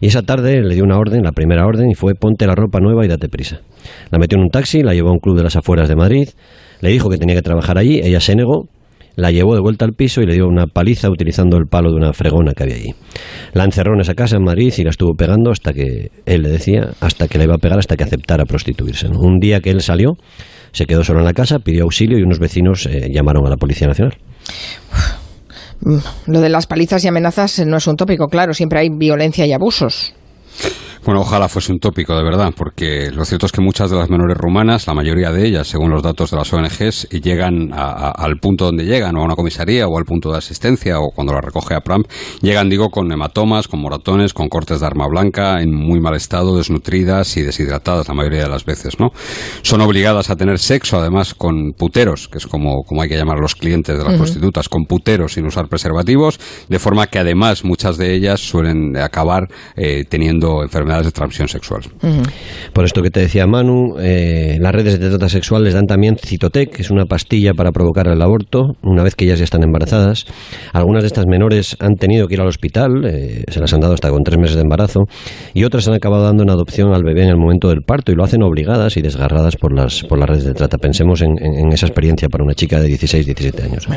Y 0.00 0.08
esa 0.08 0.22
tarde 0.22 0.60
le 0.60 0.74
dio 0.74 0.84
una 0.84 0.98
orden, 0.98 1.22
la 1.22 1.32
primera 1.32 1.64
orden, 1.64 1.90
y 1.90 1.94
fue 1.94 2.14
ponte 2.14 2.46
la 2.46 2.54
ropa 2.54 2.78
nueva 2.78 3.04
y 3.04 3.08
date 3.08 3.28
prisa. 3.28 3.60
La 4.10 4.18
metió 4.18 4.36
en 4.36 4.44
un 4.44 4.50
taxi, 4.50 4.82
la 4.82 4.92
llevó 4.92 5.08
a 5.08 5.12
un 5.12 5.18
club 5.18 5.36
de 5.36 5.44
las 5.44 5.56
afueras 5.56 5.88
de 5.88 5.96
Madrid, 5.96 6.28
le 6.80 6.90
dijo 6.90 7.08
que 7.08 7.16
tenía 7.16 7.34
que 7.34 7.42
trabajar 7.42 7.78
allí, 7.78 8.00
ella 8.02 8.20
se 8.20 8.36
negó, 8.36 8.68
la 9.16 9.30
llevó 9.30 9.54
de 9.54 9.60
vuelta 9.60 9.86
al 9.86 9.92
piso 9.92 10.20
y 10.20 10.26
le 10.26 10.34
dio 10.34 10.46
una 10.46 10.66
paliza 10.66 11.08
utilizando 11.10 11.56
el 11.56 11.66
palo 11.66 11.90
de 11.90 11.96
una 11.96 12.12
fregona 12.12 12.52
que 12.52 12.64
había 12.64 12.76
allí. 12.76 12.94
La 13.54 13.64
encerró 13.64 13.94
en 13.94 14.00
esa 14.00 14.14
casa 14.14 14.36
en 14.36 14.44
Madrid 14.44 14.72
y 14.76 14.84
la 14.84 14.90
estuvo 14.90 15.14
pegando 15.14 15.50
hasta 15.50 15.72
que, 15.72 16.10
él 16.26 16.42
le 16.42 16.50
decía, 16.50 16.90
hasta 17.00 17.28
que 17.28 17.38
la 17.38 17.44
iba 17.44 17.54
a 17.54 17.58
pegar 17.58 17.78
hasta 17.78 17.96
que 17.96 18.04
aceptara 18.04 18.44
prostituirse. 18.44 19.08
Un 19.08 19.38
día 19.38 19.60
que 19.60 19.70
él 19.70 19.80
salió, 19.80 20.16
se 20.72 20.84
quedó 20.84 21.02
solo 21.02 21.20
en 21.20 21.26
la 21.26 21.32
casa, 21.32 21.58
pidió 21.60 21.84
auxilio 21.84 22.18
y 22.18 22.22
unos 22.22 22.38
vecinos 22.38 22.86
eh, 22.86 23.08
llamaron 23.10 23.46
a 23.46 23.50
la 23.50 23.56
Policía 23.56 23.88
Nacional. 23.88 24.16
Lo 26.26 26.40
de 26.40 26.48
las 26.48 26.66
palizas 26.66 27.04
y 27.04 27.08
amenazas 27.08 27.60
no 27.66 27.76
es 27.76 27.86
un 27.86 27.96
tópico, 27.96 28.28
claro, 28.28 28.54
siempre 28.54 28.80
hay 28.80 28.88
violencia 28.90 29.46
y 29.46 29.52
abusos. 29.52 30.14
Bueno, 31.04 31.22
ojalá 31.22 31.48
fuese 31.48 31.72
un 31.72 31.80
tópico, 31.80 32.16
de 32.16 32.22
verdad, 32.22 32.54
porque 32.56 33.10
lo 33.10 33.24
cierto 33.24 33.46
es 33.46 33.50
que 33.50 33.60
muchas 33.60 33.90
de 33.90 33.96
las 33.96 34.08
menores 34.08 34.36
rumanas, 34.36 34.86
la 34.86 34.94
mayoría 34.94 35.32
de 35.32 35.44
ellas, 35.44 35.66
según 35.66 35.90
los 35.90 36.00
datos 36.00 36.30
de 36.30 36.36
las 36.36 36.52
ONGs, 36.52 37.08
llegan 37.08 37.70
al 37.72 38.36
punto 38.36 38.66
donde 38.66 38.84
llegan, 38.84 39.16
o 39.16 39.22
a 39.22 39.24
una 39.24 39.34
comisaría, 39.34 39.88
o 39.88 39.98
al 39.98 40.04
punto 40.04 40.30
de 40.30 40.38
asistencia, 40.38 41.00
o 41.00 41.10
cuando 41.10 41.32
la 41.32 41.40
recoge 41.40 41.74
a 41.74 41.80
PRAM, 41.80 42.04
llegan, 42.40 42.70
digo, 42.70 42.88
con 42.90 43.10
hematomas, 43.10 43.66
con 43.66 43.80
moratones, 43.80 44.32
con 44.32 44.48
cortes 44.48 44.78
de 44.78 44.86
arma 44.86 45.08
blanca, 45.08 45.60
en 45.60 45.74
muy 45.74 45.98
mal 45.98 46.14
estado, 46.14 46.56
desnutridas 46.56 47.36
y 47.36 47.42
deshidratadas 47.42 48.06
la 48.06 48.14
mayoría 48.14 48.44
de 48.44 48.50
las 48.50 48.64
veces, 48.64 49.00
¿no? 49.00 49.08
Son 49.62 49.80
obligadas 49.80 50.30
a 50.30 50.36
tener 50.36 50.60
sexo, 50.60 50.98
además, 50.98 51.34
con 51.34 51.72
puteros, 51.76 52.28
que 52.28 52.38
es 52.38 52.46
como, 52.46 52.84
como 52.84 53.02
hay 53.02 53.08
que 53.08 53.16
llamar 53.16 53.38
a 53.38 53.40
los 53.40 53.56
clientes 53.56 53.98
de 53.98 54.04
las 54.04 54.14
prostitutas, 54.14 54.68
con 54.68 54.84
puteros 54.84 55.32
sin 55.32 55.46
usar 55.46 55.66
preservativos, 55.66 56.38
de 56.68 56.78
forma 56.78 57.08
que 57.08 57.18
además 57.18 57.64
muchas 57.64 57.96
de 57.96 58.14
ellas 58.14 58.38
suelen 58.38 58.96
acabar 58.96 59.48
eh, 59.74 60.04
teniendo 60.08 60.62
enfermedades 60.62 60.91
de 61.00 61.10
transmisión 61.10 61.48
sexual. 61.48 61.82
Por 62.72 62.84
esto 62.84 63.02
que 63.02 63.10
te 63.10 63.20
decía 63.20 63.46
Manu, 63.46 63.96
eh, 63.98 64.56
las 64.60 64.72
redes 64.72 64.98
de 64.98 65.08
trata 65.08 65.28
sexual 65.28 65.64
les 65.64 65.74
dan 65.74 65.86
también 65.86 66.16
Citotec, 66.16 66.76
que 66.76 66.82
es 66.82 66.90
una 66.90 67.06
pastilla 67.06 67.54
para 67.54 67.72
provocar 67.72 68.08
el 68.08 68.20
aborto 68.20 68.74
una 68.82 69.02
vez 69.02 69.14
que 69.14 69.24
ellas 69.24 69.38
ya 69.38 69.44
están 69.44 69.62
embarazadas. 69.62 70.26
Algunas 70.72 71.02
de 71.02 71.06
estas 71.06 71.26
menores 71.26 71.76
han 71.80 71.94
tenido 71.94 72.26
que 72.26 72.34
ir 72.34 72.40
al 72.40 72.48
hospital, 72.48 73.04
eh, 73.04 73.44
se 73.48 73.60
las 73.60 73.72
han 73.72 73.80
dado 73.80 73.94
hasta 73.94 74.10
con 74.10 74.22
tres 74.22 74.38
meses 74.38 74.56
de 74.56 74.62
embarazo, 74.62 75.00
y 75.54 75.64
otras 75.64 75.88
han 75.88 75.94
acabado 75.94 76.24
dando 76.24 76.42
una 76.42 76.52
adopción 76.52 76.92
al 76.92 77.02
bebé 77.04 77.22
en 77.22 77.30
el 77.30 77.36
momento 77.36 77.68
del 77.68 77.82
parto 77.82 78.12
y 78.12 78.14
lo 78.14 78.24
hacen 78.24 78.42
obligadas 78.42 78.96
y 78.96 79.02
desgarradas 79.02 79.56
por 79.56 79.74
las, 79.74 80.02
por 80.04 80.18
las 80.18 80.28
redes 80.28 80.44
de 80.44 80.54
trata. 80.54 80.78
Pensemos 80.78 81.22
en, 81.22 81.32
esa 81.72 81.86
experiencia 81.86 82.28
para 82.28 82.44
una 82.44 82.54
chica 82.54 82.80
de 82.80 82.88
16, 82.88 83.26
17 83.26 83.62
años. 83.62 83.88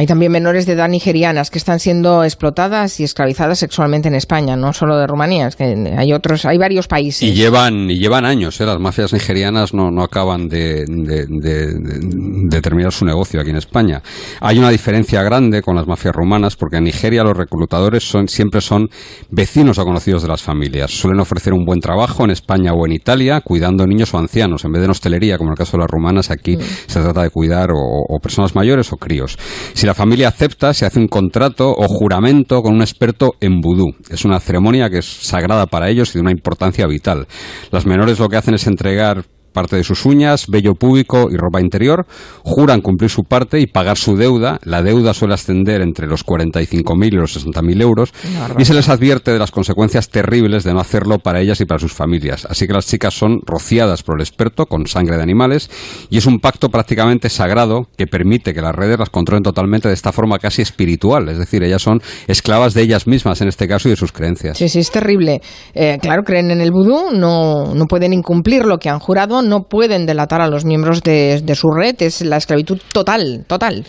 Hay 0.00 0.06
también 0.06 0.32
menores 0.32 0.64
de 0.64 0.72
edad 0.72 0.88
nigerianas 0.88 1.50
que 1.50 1.58
están 1.58 1.78
siendo 1.78 2.24
explotadas 2.24 3.00
y 3.00 3.04
esclavizadas 3.04 3.58
sexualmente 3.58 4.08
en 4.08 4.14
España, 4.14 4.56
no 4.56 4.72
solo 4.72 4.96
de 4.96 5.06
Rumanía, 5.06 5.48
es 5.48 5.56
que 5.56 5.94
hay 5.94 6.14
otros, 6.14 6.46
hay 6.46 6.56
varios 6.56 6.88
países. 6.88 7.20
Y 7.20 7.34
llevan, 7.34 7.90
y 7.90 7.98
llevan 7.98 8.24
años, 8.24 8.58
¿eh? 8.62 8.64
las 8.64 8.80
mafias 8.80 9.12
nigerianas 9.12 9.74
no, 9.74 9.90
no 9.90 10.02
acaban 10.02 10.48
de, 10.48 10.86
de, 10.86 12.60
terminar 12.62 12.92
su 12.92 13.04
negocio 13.04 13.42
aquí 13.42 13.50
en 13.50 13.56
España. 13.56 14.00
Hay 14.40 14.58
una 14.58 14.70
diferencia 14.70 15.22
grande 15.22 15.60
con 15.60 15.76
las 15.76 15.86
mafias 15.86 16.14
rumanas 16.14 16.56
porque 16.56 16.78
en 16.78 16.84
Nigeria 16.84 17.22
los 17.22 17.36
reclutadores 17.36 18.02
son, 18.02 18.26
siempre 18.26 18.62
son 18.62 18.88
vecinos 19.28 19.78
o 19.78 19.84
conocidos 19.84 20.22
de 20.22 20.28
las 20.28 20.40
familias. 20.40 20.92
Suelen 20.92 21.20
ofrecer 21.20 21.52
un 21.52 21.66
buen 21.66 21.80
trabajo 21.80 22.24
en 22.24 22.30
España 22.30 22.72
o 22.72 22.86
en 22.86 22.92
Italia 22.92 23.42
cuidando 23.42 23.86
niños 23.86 24.14
o 24.14 24.18
ancianos. 24.18 24.64
En 24.64 24.72
vez 24.72 24.80
de 24.80 24.86
en 24.86 24.92
hostelería, 24.92 25.36
como 25.36 25.50
en 25.50 25.52
el 25.52 25.58
caso 25.58 25.72
de 25.72 25.82
las 25.82 25.90
rumanas, 25.90 26.30
aquí 26.30 26.56
mm. 26.56 26.60
se 26.86 27.00
trata 27.02 27.22
de 27.22 27.28
cuidar 27.28 27.70
o, 27.70 27.76
o 27.76 28.18
personas 28.18 28.54
mayores 28.54 28.94
o 28.94 28.96
críos. 28.96 29.36
Si 29.74 29.89
la 29.90 29.94
familia 29.94 30.28
acepta, 30.28 30.72
se 30.72 30.86
hace 30.86 31.00
un 31.00 31.08
contrato 31.08 31.68
o 31.68 31.88
juramento 31.88 32.62
con 32.62 32.74
un 32.74 32.80
experto 32.80 33.34
en 33.40 33.60
vudú. 33.60 33.92
Es 34.08 34.24
una 34.24 34.38
ceremonia 34.38 34.88
que 34.88 34.98
es 34.98 35.04
sagrada 35.04 35.66
para 35.66 35.88
ellos 35.88 36.10
y 36.10 36.18
de 36.18 36.20
una 36.20 36.30
importancia 36.30 36.86
vital. 36.86 37.26
Las 37.72 37.86
menores 37.86 38.20
lo 38.20 38.28
que 38.28 38.36
hacen 38.36 38.54
es 38.54 38.68
entregar 38.68 39.24
parte 39.52 39.76
de 39.76 39.84
sus 39.84 40.04
uñas, 40.06 40.46
vello 40.48 40.74
púbico 40.74 41.28
y 41.30 41.36
ropa 41.36 41.60
interior, 41.60 42.06
juran 42.42 42.80
cumplir 42.80 43.10
su 43.10 43.24
parte 43.24 43.60
y 43.60 43.66
pagar 43.66 43.96
su 43.96 44.16
deuda. 44.16 44.58
La 44.64 44.82
deuda 44.82 45.14
suele 45.14 45.34
ascender 45.34 45.80
entre 45.80 46.06
los 46.06 46.24
45.000 46.24 47.06
y 47.06 47.10
los 47.10 47.46
60.000 47.46 47.82
euros 47.82 48.12
y 48.58 48.64
se 48.64 48.74
les 48.74 48.88
advierte 48.88 49.32
de 49.32 49.38
las 49.38 49.50
consecuencias 49.50 50.08
terribles 50.08 50.64
de 50.64 50.72
no 50.72 50.80
hacerlo 50.80 51.18
para 51.18 51.40
ellas 51.40 51.60
y 51.60 51.64
para 51.64 51.78
sus 51.78 51.92
familias. 51.92 52.46
Así 52.46 52.66
que 52.66 52.72
las 52.72 52.86
chicas 52.86 53.14
son 53.14 53.40
rociadas 53.44 54.02
por 54.02 54.16
el 54.16 54.22
experto 54.22 54.66
con 54.66 54.86
sangre 54.86 55.16
de 55.16 55.22
animales 55.22 55.70
y 56.10 56.18
es 56.18 56.26
un 56.26 56.38
pacto 56.38 56.68
prácticamente 56.68 57.28
sagrado 57.28 57.88
que 57.96 58.06
permite 58.06 58.54
que 58.54 58.62
las 58.62 58.74
redes 58.74 58.98
las 58.98 59.10
controlen 59.10 59.42
totalmente 59.42 59.88
de 59.88 59.94
esta 59.94 60.12
forma 60.12 60.38
casi 60.38 60.62
espiritual. 60.62 61.28
Es 61.28 61.38
decir, 61.38 61.62
ellas 61.62 61.82
son 61.82 62.00
esclavas 62.26 62.74
de 62.74 62.82
ellas 62.82 63.06
mismas 63.06 63.40
en 63.40 63.48
este 63.48 63.66
caso 63.66 63.88
y 63.88 63.92
de 63.92 63.96
sus 63.96 64.12
creencias. 64.12 64.58
Sí, 64.58 64.68
sí, 64.68 64.80
es 64.80 64.90
terrible. 64.90 65.40
Eh, 65.74 65.98
claro, 66.00 66.22
creen 66.22 66.50
en 66.50 66.60
el 66.60 66.70
vudú, 66.70 67.10
no, 67.12 67.74
no 67.74 67.86
pueden 67.86 68.12
incumplir 68.12 68.64
lo 68.64 68.78
que 68.78 68.88
han 68.88 68.98
jurado 68.98 69.39
no 69.42 69.64
pueden 69.68 70.06
delatar 70.06 70.40
a 70.40 70.48
los 70.48 70.64
miembros 70.64 71.02
de, 71.02 71.42
su 71.54 71.68
red, 71.70 71.96
es 72.00 72.22
la 72.22 72.36
esclavitud 72.36 72.78
total, 72.92 73.44
total. 73.46 73.84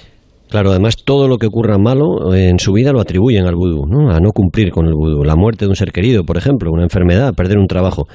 Claro, 0.50 0.72
además 0.72 0.98
todo 1.06 1.30
lo 1.30 1.38
que 1.38 1.48
ocurra 1.48 1.78
malo 1.78 2.34
en 2.36 2.60
su 2.60 2.74
vida 2.74 2.92
lo 2.92 3.00
atribuyen 3.00 3.46
al 3.48 3.56
vudú, 3.56 3.86
¿no? 3.88 4.12
a 4.12 4.20
no 4.20 4.32
cumplir 4.34 4.72
con 4.72 4.86
el 4.86 4.94
vudú. 4.94 5.24
La 5.24 5.38
muerte 5.38 5.64
de 5.64 5.70
un 5.70 5.78
ser 5.78 5.94
querido, 5.94 6.26
por 6.26 6.38
ejemplo, 6.38 6.72
una 6.74 6.84
enfermedad, 6.84 7.34
perder 7.34 7.58
un 7.58 7.68
trabajo. 7.68 8.08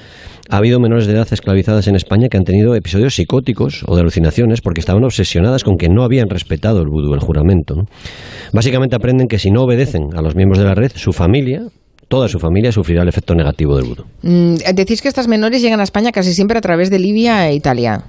Ha 0.49 0.57
habido 0.57 0.79
menores 0.79 1.07
de 1.07 1.13
edad 1.13 1.27
esclavizadas 1.31 1.87
en 1.87 1.95
España 1.95 2.27
que 2.29 2.37
han 2.37 2.43
tenido 2.43 2.75
episodios 2.75 3.15
psicóticos 3.15 3.83
o 3.87 3.95
de 3.95 4.01
alucinaciones 4.01 4.61
porque 4.61 4.81
estaban 4.81 5.03
obsesionadas 5.03 5.63
con 5.63 5.77
que 5.77 5.89
no 5.89 6.03
habían 6.03 6.29
respetado 6.29 6.79
el 6.81 6.89
vudú, 6.89 7.15
el 7.15 7.21
juramento. 7.21 7.73
Básicamente 8.53 8.95
aprenden 8.95 9.27
que 9.27 9.39
si 9.39 9.49
no 9.49 9.63
obedecen 9.63 10.15
a 10.15 10.21
los 10.21 10.35
miembros 10.35 10.59
de 10.59 10.65
la 10.65 10.75
red, 10.75 10.91
su 10.93 11.13
familia 11.13 11.63
toda 12.07 12.27
su 12.27 12.39
familia 12.39 12.71
sufrirá 12.71 13.03
el 13.03 13.09
efecto 13.09 13.35
negativo 13.35 13.75
del 13.75 13.85
vudú. 13.85 14.05
Mm, 14.21 14.55
decís 14.73 15.01
que 15.01 15.07
estas 15.07 15.27
menores 15.27 15.61
llegan 15.61 15.79
a 15.79 15.83
España 15.83 16.11
casi 16.11 16.33
siempre 16.33 16.57
a 16.57 16.61
través 16.61 16.89
de 16.89 16.99
Libia 16.99 17.49
e 17.49 17.55
Italia. 17.55 18.05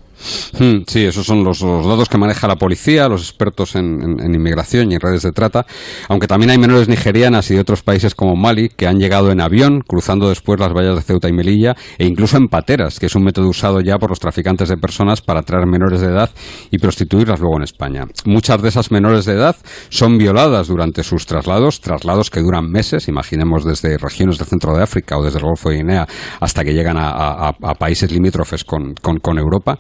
Hmm, 0.59 0.83
sí, 0.87 1.05
esos 1.05 1.27
son 1.27 1.45
los, 1.45 1.61
datos 1.61 2.09
que 2.09 2.19
maneja 2.19 2.49
la 2.49 2.57
policía, 2.57 3.09
los 3.09 3.23
expertos 3.23 3.77
en, 3.77 4.19
inmigración 4.35 4.91
y 4.91 4.95
en 4.95 5.01
redes 5.01 5.23
de 5.23 5.33
trata, 5.33 5.67
aunque 6.09 6.27
también 6.27 6.51
hay 6.51 6.59
menores 6.59 6.89
nigerianas 6.89 7.51
y 7.51 7.55
de 7.55 7.61
otros 7.61 7.83
países 7.83 8.15
como 8.15 8.35
Mali 8.35 8.69
que 8.69 8.87
han 8.87 8.99
llegado 8.99 9.31
en 9.31 9.41
avión, 9.41 9.83
cruzando 9.87 10.29
después 10.29 10.59
las 10.59 10.73
vallas 10.73 10.97
de 10.97 11.03
Ceuta 11.03 11.29
y 11.29 11.33
Melilla, 11.33 11.77
e 11.99 12.07
incluso 12.07 12.37
en 12.37 12.49
pateras, 12.49 12.99
que 12.99 13.07
es 13.07 13.15
un 13.15 13.25
método 13.25 13.49
usado 13.49 13.81
ya 13.81 13.99
por 13.99 14.11
los 14.11 14.19
traficantes 14.19 14.69
de 14.69 14.77
personas 14.77 15.21
para 15.21 15.43
traer 15.43 15.67
menores 15.67 16.01
de 16.01 16.09
edad 16.09 16.31
y 16.71 16.79
prostituirlas 16.79 17.41
luego 17.41 17.57
en 17.57 17.63
España. 17.63 18.05
Muchas 18.25 18.61
de 18.63 18.69
esas 18.69 18.91
menores 18.91 19.25
de 19.25 19.35
edad 19.35 19.57
son 19.89 20.19
violadas 20.19 20.69
durante 20.69 21.05
sus 21.05 21.27
traslados, 21.27 21.81
traslados 21.81 22.31
que 22.31 22.41
duran 22.41 22.71
meses, 22.71 23.09
imaginemos 23.09 23.65
desde 23.65 23.99
regiones 23.99 24.39
del 24.39 24.49
centro 24.49 24.77
de 24.77 24.83
África 24.83 25.17
o 25.17 25.23
desde 25.23 25.39
el 25.39 25.45
Golfo 25.45 25.71
de 25.71 25.77
Guinea 25.77 26.07
hasta 26.41 26.65
que 26.65 26.73
llegan 26.73 26.97
a, 26.99 27.53
países 27.79 28.11
limítrofes 28.11 28.65
con 28.65 29.39
Europa. 29.39 29.79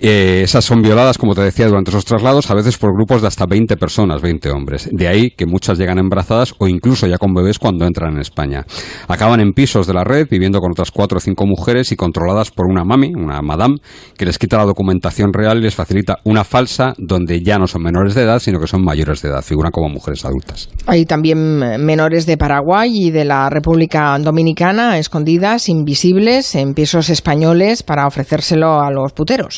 Eh, 0.00 0.40
esas 0.44 0.64
son 0.64 0.80
violadas, 0.80 1.18
como 1.18 1.34
te 1.34 1.42
decía, 1.42 1.68
durante 1.68 1.90
esos 1.90 2.06
traslados, 2.06 2.50
a 2.50 2.54
veces 2.54 2.78
por 2.78 2.94
grupos 2.94 3.20
de 3.20 3.28
hasta 3.28 3.44
20 3.46 3.76
personas, 3.76 4.22
20 4.22 4.50
hombres. 4.50 4.88
De 4.90 5.08
ahí 5.08 5.30
que 5.30 5.44
muchas 5.44 5.78
llegan 5.78 5.98
embarazadas 5.98 6.54
o 6.58 6.66
incluso 6.66 7.06
ya 7.06 7.18
con 7.18 7.34
bebés 7.34 7.58
cuando 7.58 7.84
entran 7.84 8.14
en 8.14 8.20
España. 8.20 8.64
Acaban 9.08 9.40
en 9.40 9.52
pisos 9.52 9.86
de 9.86 9.92
la 9.92 10.04
red, 10.04 10.26
viviendo 10.30 10.60
con 10.60 10.70
otras 10.70 10.90
cuatro 10.90 11.18
o 11.18 11.20
cinco 11.20 11.44
mujeres 11.46 11.92
y 11.92 11.96
controladas 11.96 12.50
por 12.50 12.66
una 12.66 12.82
mami, 12.82 13.12
una 13.14 13.42
madame, 13.42 13.76
que 14.16 14.24
les 14.24 14.38
quita 14.38 14.56
la 14.56 14.64
documentación 14.64 15.32
real 15.34 15.58
y 15.58 15.62
les 15.62 15.74
facilita 15.74 16.18
una 16.24 16.44
falsa 16.44 16.94
donde 16.96 17.42
ya 17.42 17.58
no 17.58 17.66
son 17.66 17.82
menores 17.82 18.14
de 18.14 18.22
edad, 18.22 18.38
sino 18.38 18.58
que 18.58 18.66
son 18.66 18.82
mayores 18.82 19.20
de 19.20 19.28
edad, 19.28 19.42
figuran 19.42 19.70
como 19.70 19.90
mujeres 19.90 20.24
adultas. 20.24 20.70
Hay 20.86 21.04
también 21.04 21.58
menores 21.84 22.24
de 22.24 22.38
Paraguay 22.38 22.90
y 22.92 23.10
de 23.10 23.26
la 23.26 23.50
República 23.50 24.18
Dominicana 24.18 24.98
escondidas, 24.98 25.68
invisibles, 25.68 26.54
en 26.54 26.74
pisos 26.74 27.10
españoles 27.10 27.82
para 27.82 28.06
ofrecérselo 28.06 28.80
a 28.80 28.90
los 28.90 29.12
puteros. 29.12 29.49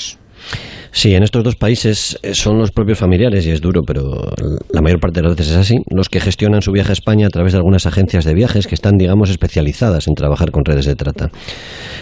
Sí, 0.95 1.15
en 1.15 1.23
estos 1.23 1.43
dos 1.43 1.57
países 1.57 2.19
eh, 2.23 2.35
son 2.35 2.59
los 2.59 2.71
propios 2.71 2.99
familiares, 2.99 3.47
y 3.47 3.51
es 3.51 3.63
duro, 3.63 3.81
pero 3.87 4.31
la 4.71 4.83
mayor 4.83 5.01
parte 5.01 5.21
de 5.21 5.29
las 5.29 5.37
veces 5.37 5.53
es 5.53 5.59
así, 5.59 5.77
los 5.91 6.11
que 6.11 6.21
gestionan 6.21 6.61
su 6.61 6.71
viaje 6.71 6.91
a 6.91 6.93
España 6.93 7.27
a 7.27 7.31
través 7.31 7.53
de 7.53 7.59
algunas 7.59 7.87
agencias 7.87 8.27
de 8.27 8.35
viajes 8.35 8.67
que 8.67 8.75
están, 8.75 8.99
digamos, 8.99 9.31
especializadas 9.31 10.07
en 10.07 10.15
trabajar 10.15 10.51
con 10.51 10.67
redes 10.67 10.85
de 10.85 10.95
trata. 10.95 11.31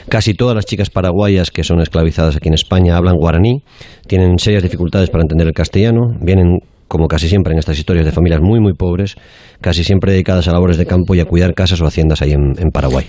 Casi 0.09 0.35
todas 0.35 0.57
las 0.57 0.67
chicas 0.67 0.91
paraguayas 0.91 1.53
que 1.53 1.63
son 1.63 1.81
esclavizadas 1.81 2.37
aquí 2.37 2.49
en 2.49 2.55
España 2.55 2.97
hablan 2.97 3.15
guaraní, 3.15 3.63
tienen 4.09 4.39
serias 4.39 4.65
dificultades 4.65 5.09
para 5.09 5.23
entender 5.23 5.47
el 5.47 5.55
castellano, 5.55 6.09
vienen 6.21 6.59
como 6.89 7.07
casi 7.07 7.29
siempre 7.29 7.53
en 7.53 7.61
estas 7.61 7.79
historias 7.79 8.05
de 8.05 8.11
familias 8.11 8.41
muy 8.43 8.59
muy 8.59 8.73
pobres, 8.73 9.15
casi 9.61 9.85
siempre 9.85 10.11
dedicadas 10.11 10.49
a 10.49 10.53
labores 10.53 10.77
de 10.77 10.87
campo 10.87 11.15
y 11.15 11.21
a 11.21 11.25
cuidar 11.25 11.55
casas 11.55 11.81
o 11.81 11.87
haciendas 11.87 12.23
ahí 12.23 12.33
en 12.33 12.71
Paraguay. 12.73 13.07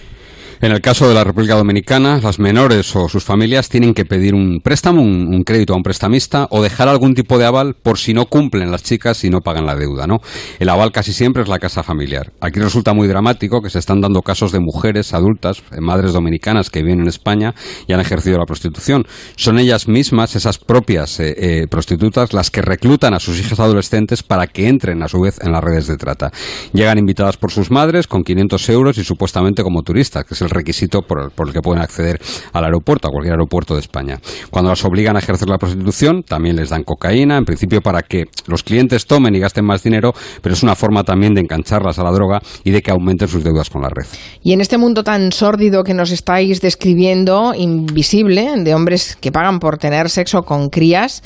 En 0.63 0.72
el 0.72 0.80
caso 0.80 1.10
de 1.10 1.15
la 1.15 1.24
República 1.24 1.56
Dominicana, 1.56 2.20
las 2.22 2.38
menores 2.38 2.96
o 2.96 3.10
sus 3.10 3.24
familias 3.24 3.68
tienen 3.68 3.96
que 3.96 4.06
pedir 4.06 4.36
un 4.36 4.60
préstamo, 4.63 5.01
un, 5.01 5.41
crédito 5.44 5.74
a 5.74 5.75
un 5.75 5.82
prestamista 5.82 6.46
o 6.51 6.62
dejar 6.62 6.88
algún 6.88 7.15
tipo 7.15 7.39
de 7.39 7.46
aval 7.46 7.74
por 7.74 7.98
si 7.98 8.13
no 8.13 8.27
cumplen 8.27 8.70
las 8.70 8.84
chicas 8.84 9.24
y 9.24 9.32
no 9.32 9.39
pagan 9.39 9.65
la 9.65 9.74
deuda, 9.74 10.06
¿no? 10.06 10.18
El 10.60 10.70
aval 10.70 10.91
casi 10.91 11.13
siempre 11.13 11.41
es 11.41 11.50
la 11.50 11.58
casa 11.58 11.82
familiar. 11.82 12.32
Aquí 12.41 12.60
resulta 12.60 12.94
muy 12.94 13.08
dramático 13.08 13.63
que 13.63 13.72
se 13.72 13.80
están 13.80 14.01
dando 14.01 14.22
casos 14.22 14.51
de 14.51 14.60
mujeres 14.60 15.15
adultas, 15.15 15.63
eh, 15.72 15.82
madres 15.82 16.13
dominicanas 16.13 16.70
que 16.70 16.84
viven 16.84 17.01
en 17.01 17.08
España 17.08 17.56
y 17.88 17.94
han 17.94 18.00
ejercido 18.00 18.38
la 18.38 18.46
prostitución. 18.46 19.08
Son 19.38 19.58
ellas 19.58 19.88
mismas, 19.88 20.36
esas 20.36 20.60
propias 20.60 21.20
eh, 21.20 21.34
eh, 21.39 21.68
prostitutas, 21.72 22.34
las 22.34 22.51
que 22.51 22.62
reclutan 22.62 23.15
a 23.15 23.20
sus 23.20 23.39
hijas 23.39 23.60
adolescentes 23.60 24.22
para 24.22 24.46
que 24.46 24.68
entren 24.68 25.01
a 25.01 25.08
su 25.08 25.22
vez 25.22 25.39
en 25.41 25.53
las 25.53 25.63
redes 25.63 25.88
de 25.88 25.98
trata. 25.98 26.30
Llegan 26.72 27.00
invitadas 27.00 27.38
por 27.38 27.51
sus 27.51 27.72
madres 27.72 28.06
con 28.06 28.24
500 28.24 28.70
euros 28.70 29.00
y 29.00 29.03
supuestamente 29.03 29.63
como 29.63 29.82
turistas, 29.82 30.24
que 30.24 30.36
es 30.36 30.41
el 30.44 30.50
requisito 30.51 31.01
por, 31.01 31.31
el 31.36 31.53
que 31.53 31.62
pueden 31.62 31.81
acceder 31.81 32.20
al 32.53 32.65
aeropuerto, 32.65 33.08
a 33.08 33.12
cualquier 33.12 33.34
aeropuerto 33.34 33.74
de 33.74 33.79
España. 33.79 34.20
Cuando 34.50 34.70
las 34.70 34.84
obligan 34.86 35.15
a 35.15 35.20
ejercer 35.20 35.50
la 35.50 35.58
prostitución, 35.58 36.24
también 36.24 36.55
les 36.55 36.70
dan 36.70 36.84
cocaína, 36.84 37.38
en 37.38 37.46
principio 37.46 37.81
para 37.81 38.01
que 38.01 38.25
los 38.48 38.63
clientes 38.63 39.05
tomen 39.05 39.36
y 39.36 39.39
gasten 39.39 39.65
más 39.65 39.84
dinero, 39.84 40.13
pero 40.41 40.53
es 40.53 40.63
una 40.63 40.75
forma 40.75 41.03
también 41.03 41.34
de 41.34 41.41
engancharlas 41.41 42.00
a 42.00 42.03
la 42.03 42.12
droga 42.12 42.39
y 42.63 42.72
de 42.72 42.81
que 42.81 42.91
aumenten 42.91 43.27
sus 43.27 43.43
deudas 43.43 43.70
con 43.70 43.81
la 43.81 43.89
red. 43.89 44.05
Y 44.43 44.53
en 44.53 44.62
este 44.62 44.77
mundo 44.77 45.03
tan 45.03 45.31
sórdido 45.31 45.84
que 45.84 45.93
nos 45.93 46.12
estáis 46.12 46.62
describiendo, 46.62 47.53
invisible, 47.55 48.51
de 48.58 48.75
hombres 48.75 49.17
que 49.20 49.31
pagan 49.31 49.60
por 49.60 49.77
tener 49.77 50.10
sexo 50.10 50.43
con 50.43 50.70
crías, 50.70 51.24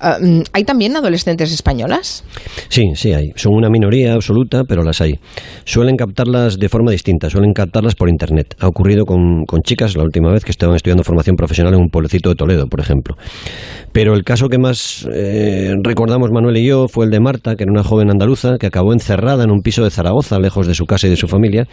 Ah, 0.00 0.18
mm, 0.20 0.42
¿Hay 0.52 0.64
también 0.64 0.96
adolescentes 0.96 1.52
españolas? 1.52 2.24
Sí, 2.68 2.92
sí 2.94 3.12
hay. 3.12 3.32
Son 3.34 3.54
una 3.54 3.68
minoría 3.68 4.14
absoluta, 4.14 4.62
pero 4.64 4.82
las 4.82 5.00
hay. 5.00 5.14
Suelen 5.64 5.96
captarlas 5.96 6.58
de 6.58 6.68
forma 6.68 6.92
distinta, 6.92 7.28
suelen 7.30 7.52
captarlas 7.52 7.94
por 7.94 8.08
Internet. 8.08 8.54
Ha 8.60 8.68
ocurrido 8.68 9.04
con, 9.04 9.44
chicas 9.64 9.96
la 9.96 10.04
última 10.04 10.32
vez 10.32 10.44
que 10.44 10.52
estaban 10.52 10.76
estudiando 10.76 11.02
formación 11.02 11.36
profesional 11.36 11.74
en 11.74 11.80
un 11.80 11.88
pueblecito 11.88 12.28
de 12.28 12.36
Toledo, 12.36 12.66
por 12.66 12.80
ejemplo. 12.80 13.16
Pero 13.92 14.14
el 14.14 14.22
caso 14.22 14.48
que 14.48 14.58
más 14.58 15.08
eh, 15.12 15.74
recordamos 15.82 16.30
Manuel 16.30 16.56
y 16.58 16.66
yo 16.66 16.86
fue 16.88 17.06
el 17.06 17.10
de 17.10 17.20
Marta, 17.20 17.56
que 17.56 17.64
era 17.64 17.72
una 17.72 17.82
joven 17.82 18.10
andaluza 18.10 18.58
que 18.58 18.66
acabó 18.66 18.92
encerrada 18.92 19.44
en 19.44 19.50
un 19.50 19.60
piso 19.62 19.82
de 19.82 19.90
Zaragoza, 19.90 20.38
lejos 20.38 20.66
de 20.66 20.74
su 20.74 20.84
casa 20.84 21.06
y 21.06 21.10
de 21.10 21.16
su 21.16 21.26
familia, 21.26 21.66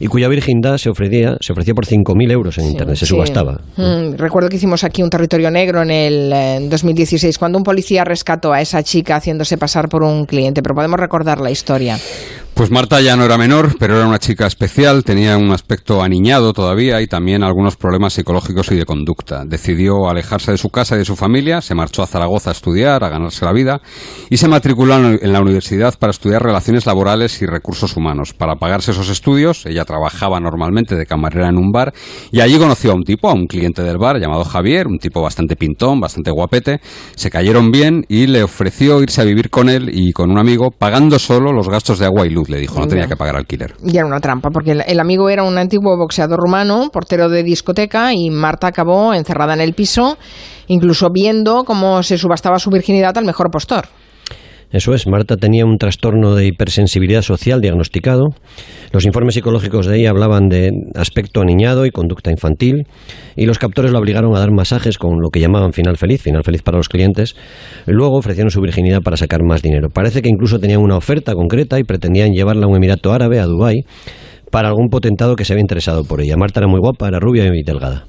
y 0.00 0.06
cuya 0.08 0.28
virginidad 0.28 0.76
se 0.78 0.90
ofrecía, 0.90 1.36
se 1.40 1.52
ofrecía 1.52 1.74
por 1.74 1.86
5.000 1.86 2.32
euros 2.32 2.58
en 2.58 2.66
Internet, 2.66 2.96
se 2.96 3.06
subastaba. 3.06 3.60
Mm, 3.76 4.16
recuerdo 4.16 4.48
que 4.48 4.56
hicimos 4.56 4.84
aquí 4.84 5.02
un 5.02 5.10
territorio 5.10 5.50
negro 5.50 5.82
en 5.82 5.90
el 5.90 6.68
2016, 6.68 7.38
cuando 7.38 7.53
un 7.58 7.64
policía 7.64 8.04
rescató 8.04 8.52
a 8.52 8.60
esa 8.60 8.82
chica 8.82 9.16
haciéndose 9.16 9.58
pasar 9.58 9.88
por 9.88 10.02
un 10.02 10.26
cliente, 10.26 10.62
pero 10.62 10.74
podemos 10.74 10.98
recordar 10.98 11.40
la 11.40 11.50
historia. 11.50 11.98
Pues 12.54 12.70
Marta 12.70 13.00
ya 13.00 13.16
no 13.16 13.24
era 13.24 13.36
menor, 13.36 13.74
pero 13.80 13.96
era 13.96 14.06
una 14.06 14.20
chica 14.20 14.46
especial, 14.46 15.02
tenía 15.02 15.36
un 15.36 15.50
aspecto 15.50 16.04
aniñado 16.04 16.52
todavía 16.52 17.02
y 17.02 17.08
también 17.08 17.42
algunos 17.42 17.76
problemas 17.76 18.12
psicológicos 18.12 18.70
y 18.70 18.76
de 18.76 18.84
conducta. 18.84 19.42
Decidió 19.44 20.08
alejarse 20.08 20.52
de 20.52 20.56
su 20.56 20.68
casa 20.68 20.94
y 20.94 20.98
de 20.98 21.04
su 21.04 21.16
familia, 21.16 21.60
se 21.60 21.74
marchó 21.74 22.04
a 22.04 22.06
Zaragoza 22.06 22.50
a 22.50 22.52
estudiar, 22.52 23.02
a 23.02 23.08
ganarse 23.08 23.44
la 23.44 23.52
vida 23.52 23.80
y 24.30 24.36
se 24.36 24.46
matriculó 24.46 24.94
en 24.94 25.32
la 25.32 25.40
universidad 25.40 25.98
para 25.98 26.12
estudiar 26.12 26.44
relaciones 26.44 26.86
laborales 26.86 27.42
y 27.42 27.46
recursos 27.46 27.96
humanos. 27.96 28.34
Para 28.34 28.54
pagarse 28.54 28.92
esos 28.92 29.08
estudios, 29.08 29.66
ella 29.66 29.84
trabajaba 29.84 30.38
normalmente 30.38 30.94
de 30.94 31.06
camarera 31.06 31.48
en 31.48 31.58
un 31.58 31.72
bar 31.72 31.92
y 32.30 32.40
allí 32.40 32.56
conoció 32.56 32.92
a 32.92 32.94
un 32.94 33.02
tipo, 33.02 33.28
a 33.28 33.34
un 33.34 33.48
cliente 33.48 33.82
del 33.82 33.98
bar 33.98 34.20
llamado 34.20 34.44
Javier, 34.44 34.86
un 34.86 34.98
tipo 34.98 35.20
bastante 35.20 35.56
pintón, 35.56 35.98
bastante 35.98 36.30
guapete. 36.30 36.80
Se 37.16 37.32
cayeron 37.44 37.70
bien 37.70 38.06
y 38.08 38.26
le 38.26 38.42
ofreció 38.42 39.02
irse 39.02 39.20
a 39.20 39.24
vivir 39.24 39.50
con 39.50 39.68
él 39.68 39.90
y 39.92 40.12
con 40.12 40.30
un 40.30 40.38
amigo 40.38 40.70
pagando 40.70 41.18
solo 41.18 41.52
los 41.52 41.68
gastos 41.68 41.98
de 41.98 42.06
agua 42.06 42.26
y 42.26 42.30
luz 42.30 42.48
le 42.48 42.56
dijo, 42.56 42.80
no 42.80 42.88
tenía 42.88 43.06
que 43.06 43.16
pagar 43.16 43.36
alquiler. 43.36 43.74
Y 43.84 43.98
era 43.98 44.06
una 44.06 44.18
trampa, 44.18 44.48
porque 44.48 44.72
el, 44.72 44.98
amigo 44.98 45.28
era 45.28 45.42
un 45.42 45.58
antiguo 45.58 45.94
boxeador 45.98 46.40
rumano, 46.40 46.88
portero 46.90 47.28
de 47.28 47.42
discoteca, 47.42 48.14
y 48.14 48.30
Marta 48.30 48.68
acabó 48.68 49.12
encerrada 49.12 49.52
en 49.52 49.60
el 49.60 49.74
piso, 49.74 50.16
incluso 50.68 51.10
viendo 51.12 51.64
cómo 51.64 52.02
se 52.02 52.16
subastaba 52.16 52.58
su 52.58 52.70
virginidad 52.70 53.18
al 53.18 53.26
mejor 53.26 53.50
postor. 53.50 53.88
Eso 54.74 54.92
es, 54.92 55.06
Marta 55.06 55.36
tenía 55.36 55.64
un 55.64 55.78
trastorno 55.78 56.34
de 56.34 56.46
hipersensibilidad 56.46 57.22
social 57.22 57.60
diagnosticado. 57.60 58.30
Los 58.90 59.06
informes 59.06 59.34
psicológicos 59.34 59.86
de 59.86 60.00
ella 60.00 60.10
hablaban 60.10 60.48
de 60.48 60.72
aspecto 60.96 61.42
aniñado 61.42 61.86
y 61.86 61.92
conducta 61.92 62.32
infantil, 62.32 62.88
y 63.36 63.46
los 63.46 63.60
captores 63.60 63.92
la 63.92 64.00
obligaron 64.00 64.34
a 64.34 64.40
dar 64.40 64.50
masajes 64.50 64.98
con 64.98 65.20
lo 65.22 65.28
que 65.28 65.38
llamaban 65.38 65.72
final 65.72 65.96
feliz, 65.96 66.22
final 66.22 66.42
feliz 66.42 66.62
para 66.62 66.76
los 66.76 66.88
clientes. 66.88 67.36
Luego 67.86 68.16
ofrecieron 68.18 68.50
su 68.50 68.60
virginidad 68.60 69.00
para 69.00 69.16
sacar 69.16 69.44
más 69.44 69.62
dinero. 69.62 69.90
Parece 69.90 70.22
que 70.22 70.28
incluso 70.28 70.58
tenían 70.58 70.80
una 70.80 70.96
oferta 70.96 71.34
concreta 71.34 71.78
y 71.78 71.84
pretendían 71.84 72.32
llevarla 72.32 72.66
a 72.66 72.68
un 72.68 72.74
Emirato 72.74 73.12
Árabe, 73.12 73.38
a 73.38 73.44
Dubái, 73.44 73.84
para 74.50 74.70
algún 74.70 74.88
potentado 74.88 75.36
que 75.36 75.44
se 75.44 75.52
había 75.52 75.62
interesado 75.62 76.02
por 76.02 76.20
ella. 76.20 76.36
Marta 76.36 76.58
era 76.58 76.68
muy 76.68 76.80
guapa, 76.80 77.06
era 77.06 77.20
rubia 77.20 77.44
y 77.44 77.62
delgada. 77.62 78.06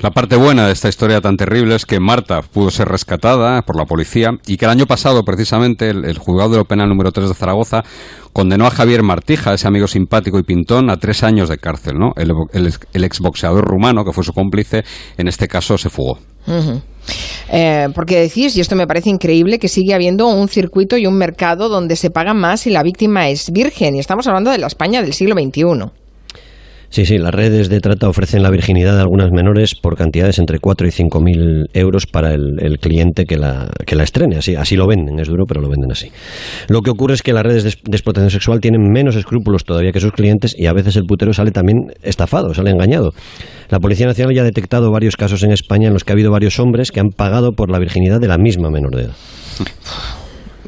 La 0.00 0.10
parte 0.10 0.36
buena 0.36 0.66
de 0.66 0.72
esta 0.72 0.88
historia 0.88 1.20
tan 1.20 1.36
terrible 1.36 1.74
es 1.74 1.84
que 1.84 2.00
Marta 2.00 2.40
pudo 2.40 2.70
ser 2.70 2.88
rescatada 2.88 3.60
por 3.62 3.76
la 3.76 3.84
policía 3.84 4.30
y 4.46 4.56
que 4.56 4.64
el 4.64 4.70
año 4.70 4.86
pasado, 4.86 5.22
precisamente, 5.24 5.90
el, 5.90 6.18
juzgado 6.18 6.50
de 6.50 6.56
lo 6.58 6.64
penal 6.64 6.88
número 6.88 7.12
3 7.12 7.28
de 7.28 7.34
Zaragoza 7.34 7.82
condenó 8.32 8.66
a 8.66 8.70
Javier 8.70 9.02
Martija, 9.02 9.52
ese 9.52 9.68
amigo 9.68 9.86
simpático 9.86 10.38
y 10.38 10.42
pintón, 10.42 10.88
a 10.88 10.96
tres 10.96 11.22
años 11.22 11.50
de 11.50 11.58
cárcel. 11.58 11.98
¿no? 11.98 12.12
El, 12.16 12.32
el, 12.92 13.04
exboxeador 13.04 13.64
rumano, 13.64 14.04
que 14.04 14.12
fue 14.12 14.24
su 14.24 14.32
cómplice, 14.32 14.84
en 15.18 15.28
este 15.28 15.48
caso 15.48 15.76
se 15.76 15.90
fugó. 15.90 16.18
Eh, 17.52 17.88
porque 17.94 18.20
decís, 18.20 18.56
y 18.56 18.60
esto 18.60 18.76
me 18.76 18.86
parece 18.86 19.10
increíble, 19.10 19.58
que 19.58 19.68
sigue 19.68 19.92
habiendo 19.92 20.28
un 20.28 20.48
circuito 20.48 20.96
y 20.96 21.06
un 21.06 21.18
mercado 21.18 21.68
donde 21.68 21.96
se 21.96 22.10
paga 22.10 22.32
más 22.32 22.60
si 22.60 22.70
la 22.70 22.82
víctima 22.82 23.28
es 23.28 23.50
virgen. 23.50 23.96
Y 23.96 23.98
estamos 23.98 24.26
hablando 24.26 24.50
de 24.50 24.58
la 24.58 24.68
España 24.68 25.02
del 25.02 25.12
siglo 25.12 25.34
XXI. 25.34 25.99
Sí, 26.90 27.06
sí, 27.06 27.18
las 27.18 27.32
redes 27.32 27.68
de 27.68 27.78
trata 27.78 28.08
ofrecen 28.08 28.42
la 28.42 28.50
virginidad 28.50 28.96
de 28.96 29.00
algunas 29.00 29.30
menores 29.30 29.76
por 29.76 29.96
cantidades 29.96 30.40
entre 30.40 30.58
4 30.58 30.88
y 30.88 30.90
5 30.90 31.20
mil 31.20 31.66
euros 31.72 32.06
para 32.06 32.34
el, 32.34 32.78
cliente 32.80 33.26
que 33.26 33.36
la, 33.36 33.70
que 33.86 33.94
la 33.94 34.02
estrene. 34.02 34.38
Así, 34.38 34.56
así 34.56 34.74
lo 34.74 34.88
venden, 34.88 35.20
es 35.20 35.28
duro, 35.28 35.44
pero 35.46 35.60
lo 35.60 35.68
venden 35.68 35.92
así. 35.92 36.10
Lo 36.68 36.82
que 36.82 36.90
ocurre 36.90 37.14
es 37.14 37.22
que 37.22 37.32
las 37.32 37.44
redes 37.44 37.62
de, 37.62 37.70
explotación 37.92 38.30
sexual 38.30 38.60
tienen 38.60 38.82
menos 38.90 39.14
escrúpulos 39.14 39.64
todavía 39.64 39.92
que 39.92 40.00
sus 40.00 40.10
clientes 40.10 40.52
y 40.58 40.66
a 40.66 40.72
veces 40.72 40.96
el 40.96 41.04
putero 41.04 41.32
sale 41.32 41.52
también 41.52 41.92
estafado, 42.02 42.54
sale 42.54 42.70
engañado. 42.70 43.12
La 43.68 43.78
Policía 43.78 44.06
Nacional 44.06 44.34
ya 44.34 44.42
ha 44.42 44.44
detectado 44.44 44.90
varios 44.90 45.16
casos 45.16 45.44
en 45.44 45.52
España 45.52 45.86
en 45.86 45.92
los 45.92 46.02
que 46.02 46.10
ha 46.10 46.14
habido 46.14 46.32
varios 46.32 46.58
hombres 46.58 46.90
que 46.90 46.98
han 46.98 47.10
pagado 47.10 47.52
por 47.52 47.70
la 47.70 47.78
virginidad 47.78 48.18
de 48.18 48.26
la 48.26 48.36
misma 48.36 48.68
menor 48.68 48.96
de 48.96 49.02
edad. 49.04 49.14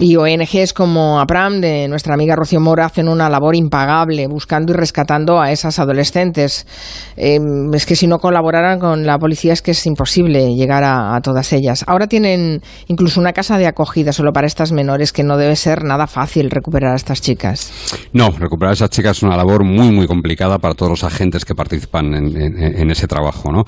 Y 0.05 0.17
ONGs 0.17 0.73
como 0.73 1.21
APRAM 1.21 1.61
de 1.61 1.87
nuestra 1.87 2.15
amiga 2.15 2.35
Rocío 2.35 2.59
Mora 2.59 2.87
hacen 2.87 3.07
una 3.07 3.31
labor 3.31 3.55
impagable 3.55 4.27
buscando 4.27 4.73
y 4.73 4.77
rescatando 4.77 5.41
a 5.41 5.53
esas 5.53 5.79
adolescentes. 5.79 6.67
Em, 7.17 7.73
es 7.73 7.87
que 7.87 7.95
si 7.95 8.09
no 8.09 8.19
colaboraran 8.19 8.81
con 8.81 9.07
la 9.07 9.17
policía 9.17 9.53
es 9.53 9.63
que 9.63 9.71
es 9.71 9.87
imposible 9.87 10.57
llegar 10.57 10.83
a, 10.83 11.21
todas 11.23 11.53
ellas. 11.53 11.85
Ahora 11.87 12.09
tienen 12.09 12.63
incluso 12.89 13.21
una 13.21 13.33
casa 13.33 13.59
de 13.59 13.69
acogida 13.69 14.13
solo 14.13 14.33
para 14.33 14.49
estas 14.49 14.73
menores 14.73 15.13
que 15.13 15.23
no 15.23 15.37
debe 15.37 15.55
ser 15.55 15.85
nada 15.85 16.09
fácil 16.09 16.51
recuperar 16.51 16.95
a 16.95 16.97
estas 16.97 17.21
chicas. 17.21 17.73
No, 18.13 18.31
recuperar 18.33 18.71
a 18.71 18.75
esas 18.75 18.91
chicas 18.91 19.19
es 19.19 19.23
una 19.23 19.37
labor 19.37 19.63
muy 19.63 19.93
muy 19.93 20.09
complicada 20.09 20.59
para 20.59 20.75
todos 20.75 20.91
los 20.91 21.05
agentes 21.05 21.45
que 21.45 21.55
participan 21.55 22.13
en, 22.13 22.59
en 22.59 22.91
ese 22.91 23.07
trabajo, 23.07 23.53
¿no? 23.53 23.63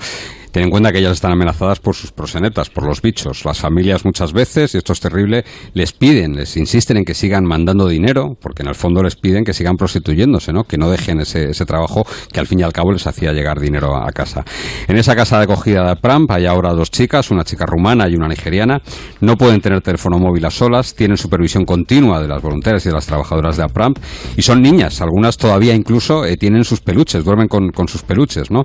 Ten 0.55 0.63
en 0.63 0.69
cuenta 0.69 0.93
que 0.93 0.99
ellas 0.99 1.11
están 1.11 1.33
amenazadas 1.33 1.81
por 1.81 1.95
sus 1.95 2.13
prosenetas, 2.13 2.69
por 2.69 2.87
los 2.87 3.01
bichos. 3.01 3.43
Las 3.43 3.59
familias 3.59 4.05
muchas 4.05 4.31
veces, 4.31 4.73
y 4.73 4.77
esto 4.77 4.93
es 4.93 5.01
terrible, 5.01 5.43
les 5.73 5.91
piden, 5.91 6.37
les 6.37 6.55
insisten 6.55 6.95
en 6.95 7.03
que 7.03 7.13
sigan 7.13 7.43
mandando 7.43 7.89
dinero, 7.89 8.37
porque 8.39 8.63
en 8.63 8.69
el 8.69 8.75
fondo 8.75 9.03
les 9.03 9.17
piden 9.17 9.43
que 9.43 9.53
sigan 9.53 9.75
prostituyéndose, 9.75 10.53
¿no? 10.53 10.63
que 10.63 10.77
no 10.77 10.89
dejen 10.89 11.19
ese, 11.19 11.51
trabajo 11.65 12.05
que 12.31 12.39
al 12.39 12.47
fin 12.47 12.61
y 12.61 12.63
al 12.63 12.71
cabo 12.71 12.93
les 12.93 13.05
hacía 13.05 13.33
llegar 13.33 13.59
dinero 13.59 13.97
a, 13.97 14.09
casa. 14.13 14.45
En 14.87 14.95
esa 14.95 15.13
casa 15.13 15.39
de 15.39 15.43
acogida 15.43 15.89
de 15.89 15.97
Pramp 15.97 16.31
hay 16.31 16.45
ahora 16.45 16.71
dos 16.71 16.89
chicas, 16.89 17.31
una 17.31 17.43
chica 17.43 17.65
rumana 17.65 18.07
y 18.07 18.15
una 18.15 18.29
nigeriana. 18.29 18.81
No 19.19 19.35
pueden 19.35 19.59
tener 19.59 19.81
teléfono 19.81 20.19
móvil 20.19 20.45
a 20.45 20.51
solas, 20.51 20.95
tienen 20.95 21.17
supervisión 21.17 21.65
continua 21.65 22.21
de 22.21 22.29
las 22.29 22.41
voluntarias 22.41 22.85
y 22.85 22.87
de 22.87 22.95
las 22.95 23.05
trabajadoras 23.05 23.57
de 23.57 23.63
APRAMP 23.63 23.97
y 24.37 24.41
son 24.41 24.61
niñas, 24.61 25.01
algunas 25.01 25.35
todavía 25.35 25.73
incluso 25.73 26.23
eh, 26.23 26.37
tienen 26.37 26.63
sus 26.63 26.79
peluches, 26.79 27.25
duermen 27.25 27.49
con, 27.49 27.71
con, 27.71 27.89
sus 27.89 28.03
peluches, 28.03 28.51
¿no? 28.51 28.63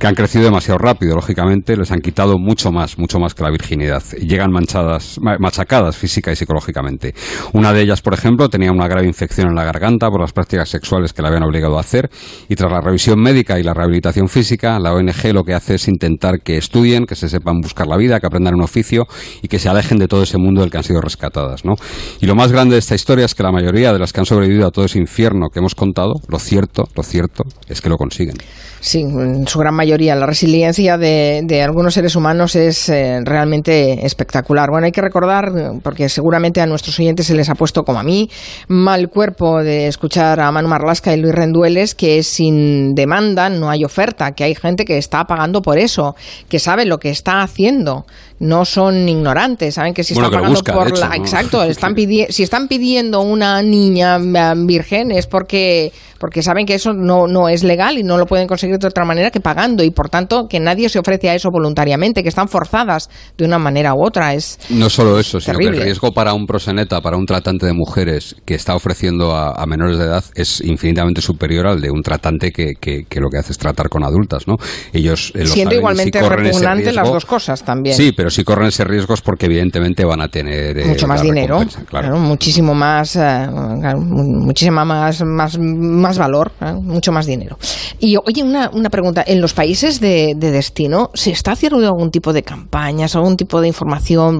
que 0.00 0.08
han 0.08 0.16
crecido 0.16 0.42
demasiado 0.42 0.78
rápido 0.78 1.27
lógicamente, 1.28 1.76
les 1.76 1.90
han 1.90 2.00
quitado 2.00 2.38
mucho 2.38 2.72
más, 2.72 2.98
mucho 2.98 3.18
más 3.18 3.34
que 3.34 3.42
la 3.42 3.50
virginidad. 3.50 4.02
Llegan 4.18 4.50
manchadas, 4.50 5.18
machacadas 5.20 5.94
física 5.94 6.32
y 6.32 6.36
psicológicamente. 6.36 7.14
Una 7.52 7.74
de 7.74 7.82
ellas, 7.82 8.00
por 8.00 8.14
ejemplo, 8.14 8.48
tenía 8.48 8.72
una 8.72 8.88
grave 8.88 9.06
infección 9.06 9.48
en 9.48 9.54
la 9.54 9.64
garganta 9.64 10.08
por 10.08 10.22
las 10.22 10.32
prácticas 10.32 10.70
sexuales 10.70 11.12
que 11.12 11.20
la 11.20 11.28
habían 11.28 11.42
obligado 11.42 11.76
a 11.76 11.80
hacer 11.80 12.08
y 12.48 12.54
tras 12.54 12.72
la 12.72 12.80
revisión 12.80 13.20
médica 13.20 13.58
y 13.58 13.62
la 13.62 13.74
rehabilitación 13.74 14.28
física, 14.28 14.78
la 14.78 14.94
ONG 14.94 15.34
lo 15.34 15.44
que 15.44 15.52
hace 15.52 15.74
es 15.74 15.86
intentar 15.88 16.40
que 16.40 16.56
estudien, 16.56 17.04
que 17.04 17.14
se 17.14 17.28
sepan 17.28 17.60
buscar 17.60 17.86
la 17.86 17.98
vida, 17.98 18.20
que 18.20 18.26
aprendan 18.26 18.54
un 18.54 18.62
oficio 18.62 19.04
y 19.42 19.48
que 19.48 19.58
se 19.58 19.68
alejen 19.68 19.98
de 19.98 20.08
todo 20.08 20.22
ese 20.22 20.38
mundo 20.38 20.62
del 20.62 20.70
que 20.70 20.78
han 20.78 20.84
sido 20.84 21.02
rescatadas. 21.02 21.66
¿no? 21.66 21.74
Y 22.20 22.26
lo 22.26 22.34
más 22.34 22.52
grande 22.52 22.76
de 22.76 22.78
esta 22.78 22.94
historia 22.94 23.26
es 23.26 23.34
que 23.34 23.42
la 23.42 23.52
mayoría 23.52 23.92
de 23.92 23.98
las 23.98 24.14
que 24.14 24.20
han 24.20 24.26
sobrevivido 24.26 24.66
a 24.66 24.70
todo 24.70 24.86
ese 24.86 24.98
infierno 24.98 25.48
que 25.52 25.58
hemos 25.58 25.74
contado, 25.74 26.14
lo 26.26 26.38
cierto, 26.38 26.84
lo 26.96 27.02
cierto 27.02 27.44
es 27.68 27.82
que 27.82 27.90
lo 27.90 27.98
consiguen. 27.98 28.36
Sí, 28.80 29.00
en 29.00 29.46
su 29.46 29.58
gran 29.58 29.74
mayoría. 29.74 30.14
La 30.14 30.26
resiliencia 30.26 30.96
de, 30.96 31.17
algunos 31.62 31.94
seres 31.94 32.16
humanos 32.16 32.56
es 32.56 32.88
eh, 32.88 33.20
realmente 33.24 34.04
espectacular. 34.04 34.70
Bueno, 34.70 34.86
hay 34.86 34.92
que 34.92 35.00
recordar, 35.00 35.50
porque 35.82 36.08
seguramente 36.08 36.60
a 36.60 36.66
nuestros 36.66 36.98
oyentes 36.98 37.26
se 37.26 37.34
les 37.34 37.48
ha 37.48 37.54
puesto, 37.54 37.84
como 37.84 37.98
a 37.98 38.02
mí, 38.02 38.28
mal 38.68 39.08
cuerpo 39.08 39.62
de 39.62 39.86
escuchar 39.86 40.40
a 40.40 40.50
Manu 40.50 40.68
Marlasca 40.68 41.14
y 41.14 41.20
Luis 41.20 41.34
Rendueles, 41.34 41.94
que 41.94 42.22
sin 42.22 42.94
demanda 42.94 43.48
no 43.48 43.70
hay 43.70 43.84
oferta, 43.84 44.32
que 44.32 44.44
hay 44.44 44.54
gente 44.54 44.84
que 44.84 44.98
está 44.98 45.24
pagando 45.24 45.62
por 45.62 45.78
eso, 45.78 46.14
que 46.48 46.58
sabe 46.58 46.84
lo 46.84 46.98
que 46.98 47.10
está 47.10 47.42
haciendo 47.42 48.04
no 48.40 48.64
son 48.64 49.08
ignorantes, 49.08 49.74
saben 49.74 49.94
que 49.94 50.04
si 50.04 50.14
están 50.14 50.30
pagando 50.30 50.62
por 50.62 50.96
la... 50.96 51.16
Exacto, 51.16 51.62
están 51.64 51.94
si 52.28 52.42
están 52.42 52.68
pidiendo 52.68 53.20
una 53.20 53.62
niña 53.62 54.18
eh, 54.18 54.54
virgen 54.56 55.10
es 55.10 55.26
porque, 55.26 55.92
porque 56.18 56.42
saben 56.42 56.66
que 56.66 56.74
eso 56.74 56.92
no, 56.92 57.26
no 57.26 57.48
es 57.48 57.64
legal 57.64 57.98
y 57.98 58.02
no 58.02 58.16
lo 58.16 58.26
pueden 58.26 58.46
conseguir 58.46 58.78
de 58.78 58.86
otra 58.86 59.04
manera 59.04 59.30
que 59.30 59.40
pagando 59.40 59.82
y 59.82 59.90
por 59.90 60.08
tanto 60.08 60.46
que 60.48 60.60
nadie 60.60 60.88
se 60.88 60.98
ofrece 60.98 61.30
a 61.30 61.34
eso 61.34 61.50
voluntariamente, 61.50 62.22
que 62.22 62.28
están 62.28 62.48
forzadas 62.48 63.10
de 63.36 63.44
una 63.44 63.58
manera 63.58 63.94
u 63.94 64.04
otra. 64.04 64.34
Es 64.34 64.58
no 64.70 64.88
solo 64.88 65.18
eso, 65.18 65.40
sino 65.40 65.58
que 65.58 65.66
el 65.66 65.82
riesgo 65.82 66.12
para 66.12 66.34
un 66.34 66.46
proseneta, 66.46 67.00
para 67.00 67.16
un 67.16 67.26
tratante 67.26 67.66
de 67.66 67.72
mujeres 67.72 68.36
que 68.44 68.54
está 68.54 68.74
ofreciendo 68.74 69.34
a, 69.34 69.66
menores 69.66 69.98
de 69.98 70.04
edad 70.04 70.24
es 70.34 70.62
infinitamente 70.62 71.20
superior 71.20 71.66
al 71.66 71.80
de 71.80 71.90
un 71.90 72.02
tratante 72.02 72.52
que, 72.52 72.74
que, 72.80 73.20
lo 73.20 73.28
que 73.28 73.38
hace 73.38 73.52
es 73.52 73.58
tratar 73.58 73.88
con 73.88 74.02
adultas, 74.02 74.46
¿no? 74.46 74.56
Ellos 74.92 75.32
eh, 75.34 75.46
Siendo 75.46 75.74
igualmente 75.74 76.20
repugnantes 76.26 76.94
las 76.94 77.08
dos 77.08 77.26
cosas 77.26 77.62
también. 77.62 77.94
Sí, 77.94 78.12
pero 78.16 78.27
si 78.30 78.44
corren 78.44 78.68
ese 78.68 78.84
riesgo 78.84 79.14
es 79.14 79.20
porque 79.20 79.46
evidentemente 79.46 80.04
van 80.04 80.20
a 80.20 80.28
tener 80.28 80.78
eh, 80.78 80.86
mucho 80.86 81.06
más 81.06 81.22
dinero, 81.22 81.60
claro. 81.88 82.18
muchísimo 82.18 82.74
más, 82.74 83.16
eh, 83.16 83.48
muchísima 83.96 84.84
más, 84.84 85.22
más, 85.22 85.58
más 85.58 86.18
valor, 86.18 86.52
eh, 86.60 86.72
mucho 86.72 87.12
más 87.12 87.26
dinero. 87.26 87.58
Y 87.98 88.16
oye, 88.16 88.42
una, 88.42 88.70
una 88.70 88.90
pregunta, 88.90 89.24
¿en 89.26 89.40
los 89.40 89.52
países 89.52 90.00
de, 90.00 90.34
de 90.36 90.50
destino 90.50 91.10
se 91.14 91.30
está 91.30 91.52
haciendo 91.52 91.78
algún 91.78 92.10
tipo 92.10 92.32
de 92.32 92.42
campañas, 92.42 93.16
algún 93.16 93.36
tipo 93.36 93.60
de 93.60 93.68
información? 93.68 94.38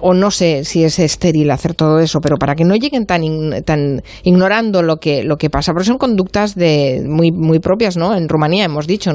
O 0.00 0.14
no 0.14 0.30
sé 0.30 0.64
si 0.64 0.84
es 0.84 0.98
estéril 0.98 1.50
hacer 1.50 1.74
todo 1.74 2.00
eso, 2.00 2.20
pero 2.20 2.36
para 2.36 2.54
que 2.54 2.64
no 2.64 2.74
lleguen 2.76 3.06
tan, 3.06 3.22
tan 3.64 4.02
ignorando 4.22 4.82
lo 4.82 4.96
que, 4.96 5.24
lo 5.24 5.36
que 5.36 5.50
pasa, 5.50 5.72
porque 5.72 5.86
son 5.86 5.98
conductas 5.98 6.54
de 6.54 7.02
muy, 7.06 7.30
muy 7.30 7.58
propias, 7.58 7.96
¿no? 7.96 8.14
En 8.14 8.28
Rumanía 8.28 8.64
hemos 8.64 8.86
dicho, 8.86 9.12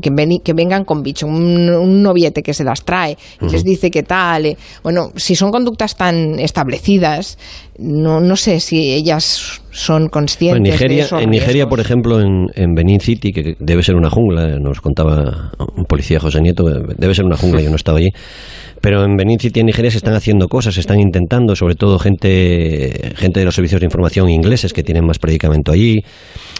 que, 0.00 0.10
que, 0.42 0.52
vengan 0.52 0.84
con 0.84 1.02
bicho, 1.02 1.26
un, 1.26 2.02
noviete 2.02 2.42
que 2.42 2.54
se 2.54 2.64
las 2.64 2.84
trae 2.84 3.16
y 3.40 3.48
les 3.48 3.62
dice 3.62 3.90
que 3.90 4.02
tal. 4.02 4.46
Eh, 4.46 4.56
bueno, 4.82 5.10
si 5.16 5.34
son 5.34 5.50
conductas 5.50 5.96
tan 5.96 6.38
establecidas, 6.38 7.38
no, 7.78 8.20
no 8.20 8.36
sé 8.36 8.60
si 8.60 8.92
ellas 8.92 9.60
son 9.76 10.08
conscientes 10.08 10.56
en 10.56 10.62
Nigeria, 10.62 11.06
de. 11.06 11.22
En 11.22 11.30
Nigeria, 11.30 11.66
por 11.66 11.80
ejemplo, 11.80 12.18
en, 12.18 12.46
en, 12.54 12.74
Benin 12.74 12.98
City, 12.98 13.30
que 13.30 13.56
debe 13.60 13.82
ser 13.82 13.94
una 13.94 14.08
jungla, 14.08 14.58
nos 14.58 14.80
contaba 14.80 15.52
un 15.76 15.84
policía 15.84 16.18
José 16.18 16.40
Nieto, 16.40 16.64
debe 16.64 17.14
ser 17.14 17.26
una 17.26 17.36
jungla, 17.36 17.60
yo 17.60 17.68
no 17.68 17.76
estaba 17.76 17.98
allí. 17.98 18.08
Pero 18.80 19.04
en 19.04 19.16
Benin 19.16 19.38
City, 19.38 19.60
en 19.60 19.66
Nigeria, 19.66 19.90
se 19.90 19.98
están 19.98 20.14
haciendo 20.14 20.48
cosas, 20.48 20.74
se 20.74 20.80
están 20.80 20.98
intentando, 20.98 21.54
sobre 21.56 21.74
todo 21.74 21.98
gente, 21.98 23.12
gente 23.16 23.40
de 23.40 23.44
los 23.44 23.54
servicios 23.54 23.80
de 23.80 23.86
información 23.86 24.30
ingleses 24.30 24.72
que 24.72 24.82
tienen 24.82 25.04
más 25.04 25.18
predicamento 25.18 25.72
allí. 25.72 26.02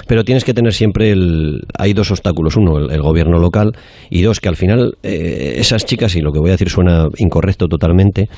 Pero 0.06 0.22
tienes 0.22 0.44
que 0.44 0.52
tener 0.52 0.74
siempre 0.74 1.10
el. 1.10 1.62
Hay 1.78 1.94
dos 1.94 2.10
obstáculos. 2.10 2.56
Uno, 2.56 2.78
el, 2.78 3.00
gobierno 3.00 3.38
local. 3.38 3.72
Y 4.10 4.22
dos, 4.22 4.40
que 4.40 4.48
al 4.48 4.56
final 4.56 4.94
eh, 5.02 5.54
esas 5.56 5.86
chicas, 5.86 6.16
y 6.16 6.20
lo 6.20 6.32
que 6.32 6.38
voy 6.38 6.50
a 6.50 6.52
decir 6.52 6.68
suena 6.68 7.06
incorrecto 7.16 7.66
totalmente, 7.66 8.28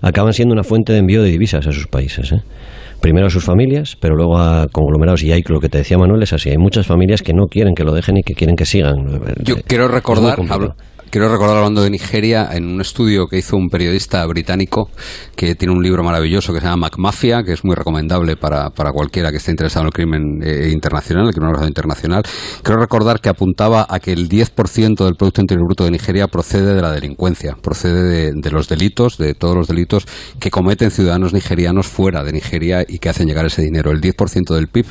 acaban 0.00 0.32
siendo 0.32 0.52
una 0.52 0.62
fuente 0.62 0.92
de 0.92 0.98
envío 0.98 1.22
de 1.22 1.30
divisas 1.30 1.66
a 1.66 1.72
sus 1.72 1.88
países. 1.88 2.32
¿eh? 2.32 2.42
Primero 3.00 3.26
a 3.26 3.30
sus 3.30 3.44
familias, 3.44 3.96
pero 4.00 4.16
luego 4.16 4.38
a 4.38 4.66
conglomerados. 4.68 5.22
Y 5.22 5.32
hay 5.32 5.42
lo 5.48 5.60
que 5.60 5.68
te 5.68 5.78
decía 5.78 5.98
Manuel 5.98 6.22
es 6.22 6.32
así. 6.32 6.50
Hay 6.50 6.58
muchas 6.58 6.86
familias 6.86 7.22
que 7.22 7.32
no 7.32 7.46
quieren 7.46 7.74
que 7.74 7.84
lo 7.84 7.92
dejen 7.92 8.18
y 8.18 8.22
que 8.22 8.34
quieren 8.34 8.56
que 8.56 8.66
sigan. 8.66 9.06
Yo 9.42 9.56
quiero 9.66 9.88
recordar, 9.88 10.38
Quiero 11.10 11.30
recordar 11.30 11.56
hablando 11.56 11.82
de 11.82 11.88
Nigeria 11.88 12.50
en 12.52 12.66
un 12.66 12.82
estudio 12.82 13.28
que 13.28 13.38
hizo 13.38 13.56
un 13.56 13.70
periodista 13.70 14.26
británico 14.26 14.90
que 15.36 15.54
tiene 15.54 15.72
un 15.72 15.82
libro 15.82 16.04
maravilloso 16.04 16.52
que 16.52 16.60
se 16.60 16.66
llama 16.66 16.88
MacMafia, 16.88 17.44
que 17.44 17.52
es 17.54 17.64
muy 17.64 17.74
recomendable 17.74 18.36
para, 18.36 18.68
para 18.68 18.92
cualquiera 18.92 19.30
que 19.30 19.38
esté 19.38 19.50
interesado 19.50 19.84
en 19.84 19.86
el 19.86 19.92
crimen 19.94 20.20
eh, 20.42 20.68
internacional, 20.70 21.26
el 21.26 21.32
crimen 21.32 21.48
organizado 21.48 21.68
internacional. 21.68 22.22
Quiero 22.62 22.78
recordar 22.78 23.20
que 23.20 23.30
apuntaba 23.30 23.86
a 23.88 24.00
que 24.00 24.12
el 24.12 24.28
10% 24.28 25.02
del 25.02 25.14
Producto 25.14 25.40
Interior 25.40 25.64
Bruto 25.64 25.84
de 25.84 25.92
Nigeria 25.92 26.26
procede 26.28 26.74
de 26.74 26.82
la 26.82 26.92
delincuencia, 26.92 27.56
procede 27.62 28.32
de, 28.34 28.50
los 28.50 28.68
delitos, 28.68 29.16
de 29.16 29.32
todos 29.32 29.56
los 29.56 29.66
delitos 29.66 30.04
que 30.38 30.50
cometen 30.50 30.90
ciudadanos 30.90 31.32
nigerianos 31.32 31.86
fuera 31.86 32.22
de 32.22 32.32
Nigeria 32.32 32.84
y 32.86 32.98
que 32.98 33.08
hacen 33.08 33.26
llegar 33.26 33.46
ese 33.46 33.62
dinero. 33.62 33.92
El 33.92 34.02
10% 34.02 34.54
del 34.54 34.68
PIB 34.68 34.86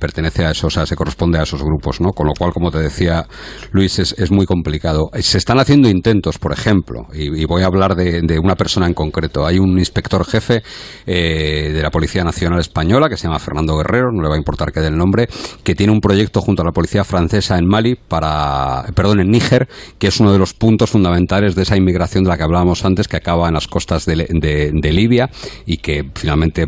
pertenece 0.00 0.44
a 0.44 0.50
eso, 0.50 0.66
o 0.66 0.70
sea, 0.70 0.86
se 0.86 0.96
corresponde 0.96 1.38
a 1.38 1.44
esos 1.44 1.62
grupos, 1.62 2.00
¿no? 2.00 2.10
Con 2.10 2.26
lo 2.26 2.32
cual, 2.36 2.52
como 2.52 2.72
te 2.72 2.78
decía 2.78 3.26
Luis, 3.70 4.00
es, 4.00 4.12
es 4.18 4.32
muy 4.32 4.46
complicado 4.46 5.10
se 5.36 5.40
están 5.40 5.58
haciendo 5.58 5.90
intentos, 5.90 6.38
por 6.38 6.50
ejemplo, 6.54 7.08
y, 7.12 7.44
voy 7.44 7.62
a 7.62 7.66
hablar 7.66 7.94
de, 7.94 8.38
una 8.38 8.54
persona 8.54 8.86
en 8.86 8.94
concreto. 8.94 9.44
Hay 9.44 9.58
un 9.58 9.78
inspector 9.78 10.24
jefe 10.24 10.62
eh, 11.04 11.72
de 11.74 11.82
la 11.82 11.90
Policía 11.90 12.24
Nacional 12.24 12.58
Española 12.58 13.10
que 13.10 13.18
se 13.18 13.24
llama 13.24 13.38
Fernando 13.38 13.76
Guerrero, 13.76 14.12
no 14.12 14.22
le 14.22 14.30
va 14.30 14.36
a 14.36 14.38
importar 14.38 14.72
que 14.72 14.80
dé 14.80 14.88
el 14.88 14.96
nombre, 14.96 15.28
que 15.62 15.74
tiene 15.74 15.92
un 15.92 16.00
proyecto 16.00 16.40
junto 16.40 16.62
a 16.62 16.64
la 16.64 16.72
policía 16.72 17.04
francesa 17.04 17.58
en 17.58 17.66
Mali 17.66 17.96
para, 17.96 18.86
perdón, 18.94 19.20
en 19.20 19.28
Níger, 19.28 19.68
que 19.98 20.06
es 20.06 20.18
uno 20.20 20.32
de 20.32 20.38
los 20.38 20.54
puntos 20.54 20.88
fundamentales 20.88 21.54
de 21.54 21.64
esa 21.64 21.76
inmigración 21.76 22.24
de 22.24 22.30
la 22.30 22.38
que 22.38 22.44
hablábamos 22.44 22.86
antes, 22.86 23.06
que 23.06 23.18
acaba 23.18 23.46
en 23.48 23.52
las 23.52 23.68
costas 23.68 24.06
de, 24.06 24.16
Libia 24.86 25.28
y 25.66 25.76
que 25.76 26.10
finalmente 26.14 26.66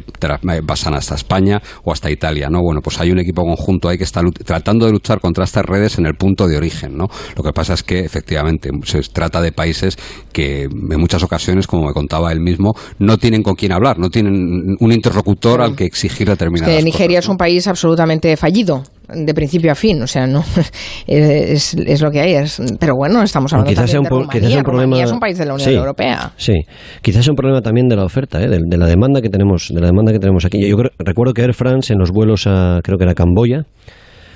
pasan 0.66 0.92
hasta 0.92 1.14
España 1.14 1.62
o 1.84 1.92
hasta 1.92 2.10
Italia, 2.10 2.50
¿no? 2.50 2.60
Bueno, 2.60 2.82
pues 2.82 3.00
hay 3.00 3.12
un 3.12 3.18
equipo 3.18 3.44
conjunto 3.44 3.88
ahí 3.88 3.96
que 3.96 4.04
está 4.04 4.20
tratando 4.44 4.84
de 4.84 4.92
luchar 4.92 5.20
contra 5.20 5.44
estas 5.44 5.64
redes 5.64 5.96
en 5.96 6.04
el 6.04 6.16
punto 6.16 6.46
de 6.46 6.58
origen, 6.58 6.98
¿no? 6.98 7.06
Lo 7.34 7.42
que 7.42 7.54
pasa 7.54 7.72
es 7.72 7.82
que 7.82 8.00
efectivamente 8.00 8.57
se 8.84 9.00
trata 9.12 9.40
de 9.40 9.52
países 9.52 9.96
que 10.32 10.64
en 10.64 11.00
muchas 11.00 11.22
ocasiones, 11.22 11.66
como 11.66 11.86
me 11.86 11.92
contaba 11.92 12.32
él 12.32 12.40
mismo, 12.40 12.74
no 12.98 13.18
tienen 13.18 13.42
con 13.42 13.54
quién 13.54 13.72
hablar, 13.72 13.98
no 13.98 14.10
tienen 14.10 14.76
un 14.78 14.92
interlocutor 14.92 15.60
al 15.60 15.74
que 15.74 15.84
exigir 15.84 16.28
determinadas 16.28 16.74
es 16.74 16.78
que 16.78 16.84
Nigeria 16.84 17.18
es 17.18 17.28
un 17.28 17.36
país 17.36 17.66
absolutamente 17.66 18.36
fallido 18.36 18.82
de 19.08 19.32
principio 19.32 19.72
a 19.72 19.74
fin, 19.74 20.02
o 20.02 20.06
sea, 20.06 20.26
no 20.26 20.44
es, 21.06 21.74
es 21.74 22.02
lo 22.02 22.10
que 22.10 22.20
hay, 22.20 22.34
es, 22.34 22.60
pero 22.78 22.94
bueno, 22.94 23.22
estamos 23.22 23.52
hablando 23.52 23.70
quizás 23.70 23.90
sea 23.90 24.00
un, 24.00 24.28
de 24.28 24.40
quizás 24.40 24.54
un 24.54 24.62
problema, 24.62 25.02
es 25.02 25.10
un 25.10 25.18
país 25.18 25.38
de 25.38 25.46
la 25.46 25.54
Unión 25.54 25.72
Europea. 25.72 26.32
Sí, 26.36 26.52
quizás 27.00 27.20
es 27.20 27.28
un 27.28 27.34
problema 27.34 27.62
también 27.62 27.88
de 27.88 27.96
la 27.96 28.04
oferta, 28.04 28.40
¿eh? 28.42 28.48
de, 28.48 28.76
la 28.76 28.86
demanda 28.86 29.22
que 29.22 29.30
tenemos, 29.30 29.68
de 29.72 29.80
la 29.80 29.86
demanda 29.86 30.12
que 30.12 30.18
tenemos 30.18 30.44
aquí. 30.44 30.60
Yo 30.68 30.76
recuerdo 30.98 31.32
que 31.32 31.42
Air 31.42 31.54
France 31.54 31.92
en 31.92 31.98
los 31.98 32.10
vuelos 32.10 32.46
a 32.46 32.80
creo 32.82 32.98
que 32.98 33.04
era 33.04 33.14
Camboya 33.14 33.64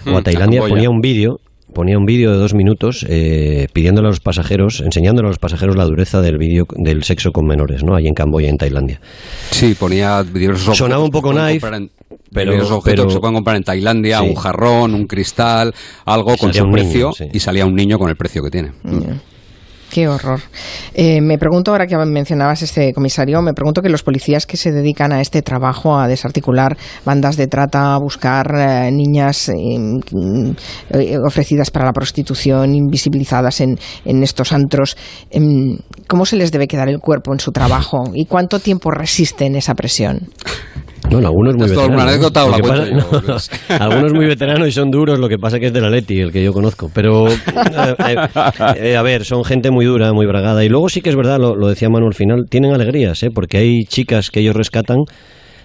o 0.06 0.16
a 0.16 0.20
mm, 0.20 0.22
Tailandia 0.22 0.62
ponía 0.62 0.88
un 0.88 1.00
vídeo 1.00 1.38
ponía 1.72 1.98
un 1.98 2.04
vídeo 2.04 2.30
de 2.30 2.38
dos 2.38 2.54
minutos 2.54 3.04
eh, 3.08 3.66
pidiéndole 3.72 4.08
a 4.08 4.10
los 4.10 4.20
pasajeros, 4.20 4.80
enseñándole 4.80 5.28
a 5.28 5.30
los 5.30 5.38
pasajeros 5.38 5.76
la 5.76 5.84
dureza 5.84 6.20
del 6.20 6.38
vídeo 6.38 6.66
del 6.76 7.02
sexo 7.02 7.32
con 7.32 7.46
menores, 7.46 7.82
¿no? 7.84 7.94
Allí 7.94 8.08
en 8.08 8.14
Camboya, 8.14 8.48
en 8.48 8.56
Tailandia. 8.56 9.00
Sí, 9.50 9.74
ponía 9.74 10.22
diversos 10.22 10.76
Sonaba 10.76 11.04
un 11.04 11.10
poco 11.10 11.30
knife, 11.32 11.66
pero, 12.32 12.56
los 12.56 12.70
objetos 12.70 13.06
que 13.06 13.12
se 13.12 13.20
pueden 13.20 13.34
comprar 13.34 13.56
en 13.56 13.62
Tailandia, 13.62 14.22
un 14.22 14.34
jarrón, 14.34 14.94
un 14.94 15.06
cristal, 15.06 15.74
algo 16.04 16.36
con 16.36 16.52
su 16.52 16.70
precio, 16.70 17.10
y 17.32 17.40
salía 17.40 17.66
un 17.66 17.74
niño 17.74 17.98
con 17.98 18.08
el 18.08 18.16
precio 18.16 18.42
que 18.42 18.50
tiene. 18.50 18.72
Qué 19.92 20.08
horror. 20.08 20.40
Eh, 20.94 21.20
me 21.20 21.36
pregunto, 21.36 21.70
ahora 21.70 21.86
que 21.86 21.98
mencionabas 21.98 22.62
este 22.62 22.94
comisario, 22.94 23.42
me 23.42 23.52
pregunto 23.52 23.82
que 23.82 23.90
los 23.90 24.02
policías 24.02 24.46
que 24.46 24.56
se 24.56 24.72
dedican 24.72 25.12
a 25.12 25.20
este 25.20 25.42
trabajo, 25.42 25.98
a 25.98 26.08
desarticular 26.08 26.78
bandas 27.04 27.36
de 27.36 27.46
trata, 27.46 27.94
a 27.94 27.98
buscar 27.98 28.54
eh, 28.56 28.90
niñas 28.90 29.50
eh, 29.50 31.18
ofrecidas 31.22 31.70
para 31.70 31.84
la 31.84 31.92
prostitución, 31.92 32.74
invisibilizadas 32.74 33.60
en, 33.60 33.78
en 34.06 34.22
estos 34.22 34.52
antros, 34.52 34.96
em, 35.30 35.76
¿cómo 36.08 36.24
se 36.24 36.36
les 36.36 36.52
debe 36.52 36.68
quedar 36.68 36.88
el 36.88 36.98
cuerpo 36.98 37.34
en 37.34 37.40
su 37.40 37.52
trabajo? 37.52 38.04
¿Y 38.14 38.24
cuánto 38.24 38.60
tiempo 38.60 38.90
resisten 38.90 39.56
esa 39.56 39.74
presión? 39.74 40.30
Bueno, 41.10 41.28
algunos 41.28 41.56
muy 41.56 41.68
veteranos. 41.68 43.50
algunos 43.68 44.12
muy 44.12 44.26
veteranos 44.26 44.68
y 44.68 44.72
son 44.72 44.90
duros, 44.90 45.18
lo 45.18 45.28
que 45.28 45.36
pasa 45.36 45.58
que 45.58 45.66
es 45.66 45.72
de 45.72 45.80
la 45.80 45.90
Leti, 45.90 46.20
el 46.20 46.32
que 46.32 46.42
yo 46.42 46.52
conozco. 46.52 46.90
Pero, 46.94 47.28
eh, 47.28 47.36
eh, 48.08 48.16
eh, 48.76 48.96
a 48.96 49.02
ver, 49.02 49.24
son 49.24 49.44
gente 49.44 49.70
muy 49.70 49.84
dura, 49.84 50.12
muy 50.12 50.26
bragada. 50.26 50.64
Y 50.64 50.68
luego 50.68 50.88
sí 50.88 51.00
que 51.00 51.10
es 51.10 51.16
verdad, 51.16 51.38
lo, 51.38 51.54
lo 51.56 51.68
decía 51.68 51.88
Manu 51.90 52.06
al 52.06 52.14
final, 52.14 52.46
tienen 52.48 52.72
alegrías, 52.72 53.22
¿eh? 53.22 53.30
porque 53.34 53.58
hay 53.58 53.84
chicas 53.84 54.30
que 54.30 54.40
ellos 54.40 54.56
rescatan 54.56 54.98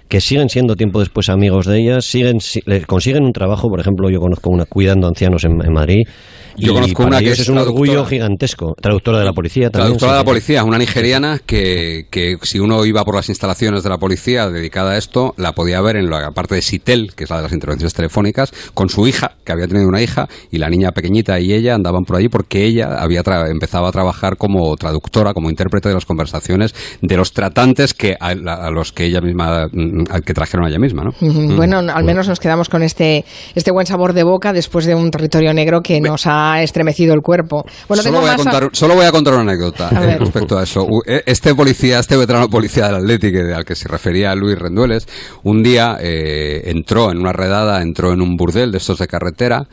que 0.07 0.21
siguen 0.21 0.49
siendo 0.49 0.75
tiempo 0.75 0.99
después 0.99 1.29
amigos 1.29 1.65
de 1.65 1.79
ellas, 1.79 2.05
siguen, 2.05 2.37
consiguen 2.85 3.23
un 3.23 3.33
trabajo, 3.33 3.69
por 3.69 3.79
ejemplo, 3.79 4.09
yo 4.09 4.19
conozco 4.19 4.49
una 4.49 4.65
cuidando 4.65 5.07
ancianos 5.07 5.43
en, 5.43 5.57
Madrid. 5.71 6.07
Yo 6.55 6.73
conozco 6.73 7.03
una 7.03 7.19
que 7.19 7.31
es, 7.31 7.49
un 7.49 7.59
orgullo 7.59 8.03
gigantesco, 8.05 8.73
traductora 8.81 9.19
de 9.19 9.25
la 9.25 9.33
policía 9.33 9.69
también. 9.69 9.89
Traductora 9.89 10.13
de 10.13 10.17
la 10.17 10.25
policía, 10.25 10.63
una 10.63 10.79
nigeriana 10.79 11.39
que, 11.45 12.07
que 12.09 12.37
si 12.41 12.59
uno 12.59 12.83
iba 12.85 13.03
por 13.03 13.15
las 13.15 13.29
instalaciones 13.29 13.83
de 13.83 13.89
la 13.89 13.97
policía 13.97 14.49
dedicada 14.49 14.93
a 14.93 14.97
esto, 14.97 15.35
la 15.37 15.53
podía 15.53 15.81
ver 15.81 15.97
en 15.97 16.09
la 16.09 16.31
parte 16.31 16.55
de 16.55 16.63
Sitel, 16.63 17.13
que 17.15 17.25
es 17.25 17.29
la 17.29 17.37
de 17.37 17.43
las 17.43 17.53
intervenciones 17.53 17.93
telefónicas, 17.93 18.51
con 18.73 18.89
su 18.89 19.07
hija, 19.07 19.35
que 19.45 19.51
había 19.51 19.67
tenido 19.67 19.87
una 19.87 20.01
hija, 20.01 20.27
y 20.49 20.57
la 20.57 20.69
niña 20.69 20.91
pequeñita 20.93 21.39
y 21.39 21.53
ella 21.53 21.75
andaban 21.75 22.05
por 22.05 22.15
allí 22.17 22.29
porque 22.29 22.65
ella 22.65 22.97
había 22.99 23.21
empezado 23.49 23.85
a 23.85 23.91
trabajar 23.91 24.37
como 24.37 24.75
traductora, 24.77 25.33
como 25.33 25.51
intérprete 25.51 25.89
de 25.89 25.95
las 25.95 26.05
conversaciones 26.05 26.73
de 27.01 27.17
los 27.17 27.33
tratantes 27.33 27.93
que 27.93 28.15
a 28.19 28.33
los 28.71 28.91
que 28.93 29.05
ella 29.05 29.21
misma 29.21 29.67
mm, 29.97 30.21
que 30.25 30.33
trajeron 30.33 30.65
allá 30.65 30.79
misma, 30.79 31.03
¿no? 31.03 31.11
Bueno, 31.55 31.79
al 31.79 32.03
menos 32.03 32.27
nos 32.27 32.39
quedamos 32.39 32.69
con 32.69 32.83
este, 32.83 33.25
este 33.55 33.71
buen 33.71 33.85
sabor 33.85 34.13
de 34.13 34.23
boca 34.23 34.53
después 34.53 34.85
de 34.85 34.95
un 34.95 35.11
territorio 35.11 35.53
negro 35.53 35.81
que 35.81 35.99
nos 36.01 36.27
ha 36.27 36.61
estremecido 36.61 37.13
el 37.13 37.21
cuerpo. 37.21 37.63
Bueno, 37.87 38.03
solo, 38.03 38.21
voy 38.21 38.29
a 38.29 38.35
contar, 38.35 38.69
solo 38.73 38.95
voy 38.95 39.05
a 39.05 39.11
contar 39.11 39.33
una 39.33 39.43
anécdota 39.43 39.89
eh, 39.89 40.17
respecto 40.17 40.57
a 40.57 40.63
eso. 40.63 40.87
E, 41.05 41.23
este 41.25 41.55
policía, 41.55 41.99
este 41.99 42.17
veterano 42.17 42.49
policía 42.49 42.87
del 42.87 42.95
Atlético 42.95 43.39
al 43.55 43.65
que 43.65 43.75
se 43.75 43.87
refería 43.87 44.33
Luis 44.35 44.57
Rendueles, 44.57 45.07
un 45.43 45.63
día 45.63 45.97
eh, 45.99 46.63
entró 46.65 47.11
en 47.11 47.17
una 47.17 47.33
redada, 47.33 47.81
entró 47.81 48.13
en 48.13 48.21
un 48.21 48.35
burdel 48.35 48.71
de 48.71 48.77
estos 48.77 48.99
de 48.99 49.07
carretera 49.07 49.67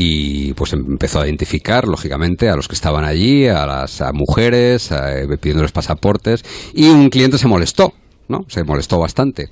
y 0.00 0.52
pues 0.54 0.72
empezó 0.74 1.20
a 1.20 1.26
identificar 1.26 1.88
lógicamente 1.88 2.48
a 2.48 2.54
los 2.54 2.68
que 2.68 2.76
estaban 2.76 3.04
allí, 3.04 3.48
a 3.48 3.66
las 3.66 4.00
mujeres, 4.12 4.92
eh, 4.92 5.26
pidiéndoles 5.40 5.72
pasaportes 5.72 6.44
y 6.72 6.88
un 6.88 7.10
cliente 7.10 7.36
se 7.36 7.48
molestó 7.48 7.92
¿no? 8.28 8.40
Se 8.48 8.64
molestó 8.64 8.98
bastante. 8.98 9.48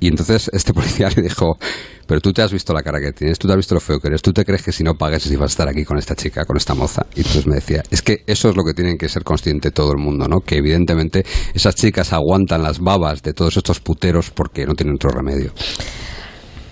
Y 0.00 0.08
entonces 0.08 0.50
este 0.52 0.72
policía 0.74 1.08
le 1.14 1.22
dijo, 1.22 1.58
pero 2.06 2.20
tú 2.20 2.32
te 2.32 2.42
has 2.42 2.52
visto 2.52 2.72
la 2.72 2.82
cara 2.82 2.98
que 3.00 3.12
tienes, 3.12 3.38
tú 3.38 3.46
te 3.46 3.52
has 3.52 3.56
visto 3.56 3.74
lo 3.74 3.80
feo 3.80 4.00
que 4.00 4.08
eres, 4.08 4.22
tú 4.22 4.32
te 4.32 4.44
crees 4.44 4.62
que 4.62 4.72
si 4.72 4.82
no 4.82 4.94
pagas 4.94 5.22
si 5.22 5.36
vas 5.36 5.50
a 5.50 5.52
estar 5.52 5.68
aquí 5.68 5.84
con 5.84 5.98
esta 5.98 6.16
chica, 6.16 6.44
con 6.44 6.56
esta 6.56 6.74
moza. 6.74 7.06
Y 7.14 7.20
entonces 7.20 7.46
me 7.46 7.56
decía, 7.56 7.82
es 7.90 8.02
que 8.02 8.24
eso 8.26 8.48
es 8.48 8.56
lo 8.56 8.64
que 8.64 8.74
tienen 8.74 8.96
que 8.96 9.08
ser 9.08 9.22
consciente 9.22 9.70
todo 9.70 9.92
el 9.92 9.98
mundo, 9.98 10.26
¿no? 10.26 10.40
Que 10.40 10.56
evidentemente 10.56 11.24
esas 11.54 11.74
chicas 11.74 12.12
aguantan 12.12 12.62
las 12.62 12.80
babas 12.80 13.22
de 13.22 13.34
todos 13.34 13.56
estos 13.56 13.80
puteros 13.80 14.30
porque 14.30 14.66
no 14.66 14.74
tienen 14.74 14.94
otro 14.94 15.10
remedio. 15.10 15.52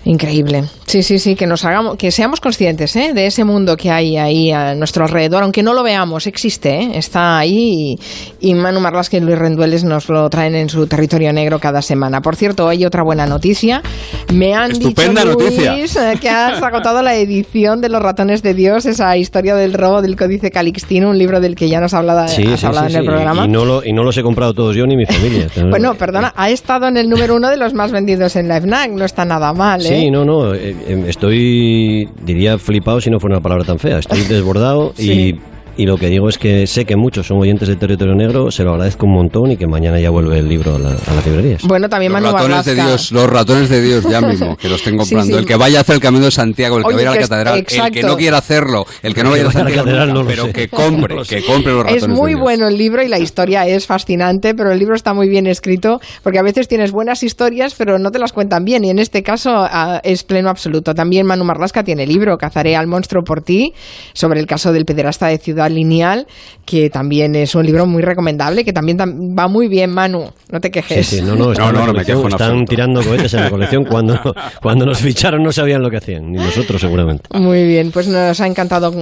Increíble. 0.09 0.63
Sí, 0.87 1.03
sí, 1.03 1.19
sí, 1.19 1.35
que 1.35 1.45
nos 1.45 1.63
hagamos, 1.65 1.95
que 1.95 2.09
seamos 2.09 2.41
conscientes 2.41 2.95
¿eh? 2.95 3.11
de 3.13 3.27
ese 3.27 3.43
mundo 3.43 3.77
que 3.77 3.91
hay 3.91 4.17
ahí 4.17 4.51
a 4.51 4.73
nuestro 4.73 5.03
alrededor, 5.05 5.43
aunque 5.43 5.61
no 5.61 5.75
lo 5.75 5.83
veamos, 5.83 6.25
existe, 6.25 6.79
¿eh? 6.79 6.91
está 6.95 7.37
ahí 7.37 7.99
y, 8.41 8.49
y 8.49 8.55
Manu 8.55 8.79
Marlasque 8.79 9.17
y 9.17 9.19
Luis 9.19 9.37
Rendueles 9.37 9.83
nos 9.83 10.09
lo 10.09 10.27
traen 10.31 10.55
en 10.55 10.67
su 10.67 10.87
territorio 10.87 11.31
negro 11.31 11.59
cada 11.59 11.83
semana. 11.83 12.21
Por 12.21 12.35
cierto, 12.35 12.67
hay 12.67 12.85
otra 12.85 13.03
buena 13.03 13.27
noticia. 13.27 13.83
Me 14.33 14.55
han 14.55 14.71
Estupenda 14.71 15.21
dicho, 15.23 15.33
noticia. 15.37 15.73
Luis, 15.75 15.95
eh, 15.95 16.17
que 16.19 16.27
has 16.27 16.59
agotado 16.59 17.03
la 17.03 17.13
edición 17.13 17.79
de 17.79 17.89
Los 17.89 18.01
ratones 18.01 18.41
de 18.41 18.55
Dios, 18.55 18.87
esa 18.87 19.15
historia 19.15 19.53
del 19.53 19.73
robo 19.73 20.01
del 20.01 20.15
Códice 20.15 20.49
Calixtino, 20.49 21.11
un 21.11 21.19
libro 21.19 21.39
del 21.39 21.53
que 21.53 21.69
ya 21.69 21.79
nos 21.79 21.93
ha 21.93 21.99
hablado, 21.99 22.27
Sí, 22.29 22.47
has 22.47 22.61
sí, 22.61 22.65
hablado 22.65 22.87
sí, 22.87 22.93
en 22.93 22.99
el 23.01 23.05
sí. 23.05 23.09
programa. 23.09 23.45
Y 23.45 23.47
no, 23.47 23.63
lo, 23.63 23.85
y 23.85 23.93
no 23.93 24.03
los 24.03 24.17
he 24.17 24.23
comprado 24.23 24.55
todos 24.55 24.75
yo 24.75 24.87
ni 24.87 24.97
mi 24.97 25.05
familia. 25.05 25.47
Bueno, 25.69 25.93
perdona, 25.93 26.33
ha 26.35 26.49
estado 26.49 26.87
en 26.87 26.97
el 26.97 27.07
número 27.07 27.35
uno 27.35 27.47
de 27.49 27.57
los 27.57 27.75
más 27.75 27.91
vendidos 27.91 28.35
en 28.35 28.47
la 28.47 28.59
FNAC, 28.59 28.89
no 28.89 29.05
está 29.05 29.23
nada 29.23 29.53
mal, 29.53 29.85
¿eh? 29.85 29.98
Sí, 29.99 30.11
no, 30.11 30.25
no. 30.25 30.53
eh, 30.53 30.75
eh, 30.87 31.03
estoy, 31.07 32.07
diría, 32.23 32.57
flipado 32.57 33.01
si 33.01 33.09
no 33.09 33.19
fuera 33.19 33.37
una 33.37 33.43
palabra 33.43 33.65
tan 33.65 33.79
fea. 33.79 33.99
Estoy 33.99 34.21
desbordado 34.23 34.93
y, 34.97 35.35
y 35.81 35.85
lo 35.85 35.97
que 35.97 36.07
digo 36.07 36.27
es 36.27 36.37
que 36.37 36.67
sé 36.67 36.83
que 36.83 36.97
muchos 36.97 37.27
son 37.27 37.37
oyentes 37.39 37.69
de 37.69 37.77
Territorio 37.77 38.13
Negro, 38.13 38.51
se 38.51 38.63
lo 38.65 38.71
agradezco 38.71 39.05
un 39.05 39.13
montón 39.13 39.51
y 39.51 39.55
que 39.57 39.65
mañana 39.65 39.97
ya 39.99 40.09
vuelve 40.09 40.37
el 40.39 40.49
libro 40.49 40.75
a, 40.75 40.79
la- 40.79 40.89
a 40.89 41.13
las 41.15 41.25
librerías. 41.25 41.63
Bueno, 41.65 41.87
también 41.87 42.11
Los 42.11 42.21
Manu 42.21 42.35
ratones 42.35 42.65
de 42.65 42.71
Marlasca. 42.75 42.89
Dios, 42.89 43.11
los 43.13 43.29
ratones 43.29 43.69
de 43.69 43.81
Dios 43.81 44.03
ya 44.09 44.19
mismo, 44.27 44.57
que 44.57 44.67
los 44.67 44.79
estén 44.79 44.93
Sí, 44.95 44.97
comprando. 44.99 45.33
sí. 45.35 45.39
El 45.39 45.45
que 45.45 45.55
vaya 45.55 45.77
a 45.77 45.81
hacer 45.81 45.95
el 45.95 46.01
camino 46.01 46.25
de 46.25 46.31
Santiago, 46.31 46.77
el 46.77 46.83
que 46.83 46.87
Oye, 46.89 46.95
vaya 46.97 47.09
a 47.11 47.15
la 47.15 47.21
catedral, 47.21 47.57
el 47.59 47.65
que 47.65 47.75
exacto. 47.75 48.07
no 48.07 48.17
quiera 48.17 48.37
hacerlo, 48.39 48.85
el 49.03 49.13
que 49.15 49.23
no 49.23 49.29
vaya 49.31 49.45
vaya 49.45 49.59
a 49.61 49.63
la 49.63 49.69
catedral, 49.75 50.07
nunca, 50.09 50.13
no 50.13 50.21
lo 50.23 50.27
pero 50.27 50.45
sé. 50.47 50.51
que 50.53 50.67
compre, 50.67 51.15
No 51.19 51.23
que 51.23 51.43
compre 51.45 51.71
los 51.71 51.83
ratones 51.83 52.03
Es 52.03 52.09
de 52.09 52.13
muy 52.13 52.31
Dios. 52.31 52.41
bueno 52.41 52.67
el 52.67 52.77
libro 52.77 53.01
y 53.01 53.07
la 53.07 53.19
historia 53.19 53.65
es 53.65 53.87
fascinante, 53.87 54.53
pero 54.55 54.71
el 54.73 54.79
libro 54.79 54.95
está 54.95 55.13
muy 55.13 55.29
bien 55.29 55.47
escrito 55.47 56.01
porque 56.23 56.39
a 56.39 56.43
veces 56.43 56.67
tienes 56.67 56.91
buenas 56.91 57.23
historias, 57.23 57.73
pero 57.77 57.97
no 57.99 58.11
te 58.11 58.19
las 58.19 58.33
cuentan 58.33 58.65
bien 58.65 58.83
y 58.83 58.89
en 58.89 58.99
este 58.99 59.23
caso 59.23 59.65
es 60.03 60.23
pleno 60.25 60.49
absoluto. 60.49 60.93
También 60.93 61.25
Manu 61.25 61.45
Marlasca 61.45 61.83
tiene 61.85 62.05
libro, 62.05 62.37
Cazaré 62.37 62.75
al 62.75 62.87
monstruo 62.87 63.23
por 63.23 63.41
ti, 63.41 63.73
sobre 64.13 64.41
el 64.41 64.45
caso 64.45 64.73
del 64.73 64.83
pederasta 64.83 65.27
de 65.27 65.37
Ciudad 65.37 65.68
Lineal, 65.69 66.27
que 66.65 66.89
también 66.89 67.35
es 67.35 67.55
un 67.55 67.65
libro 67.65 67.85
muy 67.85 68.01
recomendable, 68.03 68.63
que 68.63 68.73
también 68.73 68.97
tam- 68.97 69.37
va 69.37 69.47
muy 69.47 69.67
bien, 69.67 69.89
Manu, 69.91 70.25
no 70.51 70.59
te 70.61 70.67
Sí, 70.67 70.71
quejes. 70.71 71.07
sí, 71.07 71.21
no, 71.21 71.35
no, 71.35 71.53
No, 71.53 71.93
me 71.93 72.05
quejo 72.05 72.27
están 72.27 72.47
absoluto. 72.49 72.69
tirando 72.69 73.01
cohetes 73.03 73.33
en 73.33 73.41
la 73.41 73.49
colección 73.49 73.85
cuando, 73.85 74.19
cuando 74.61 74.85
nos 74.85 74.99
ficharon 74.99 75.41
no 75.43 75.51
sabían 75.51 75.81
lo 75.81 75.89
que 75.89 75.97
hacían, 75.97 76.31
ni 76.31 76.37
nosotros 76.37 76.79
seguramente. 76.81 77.23
Muy 77.37 77.65
bien, 77.65 77.91
pues 77.91 78.07
nos 78.07 78.39
ha 78.39 78.47
encantado 78.47 78.93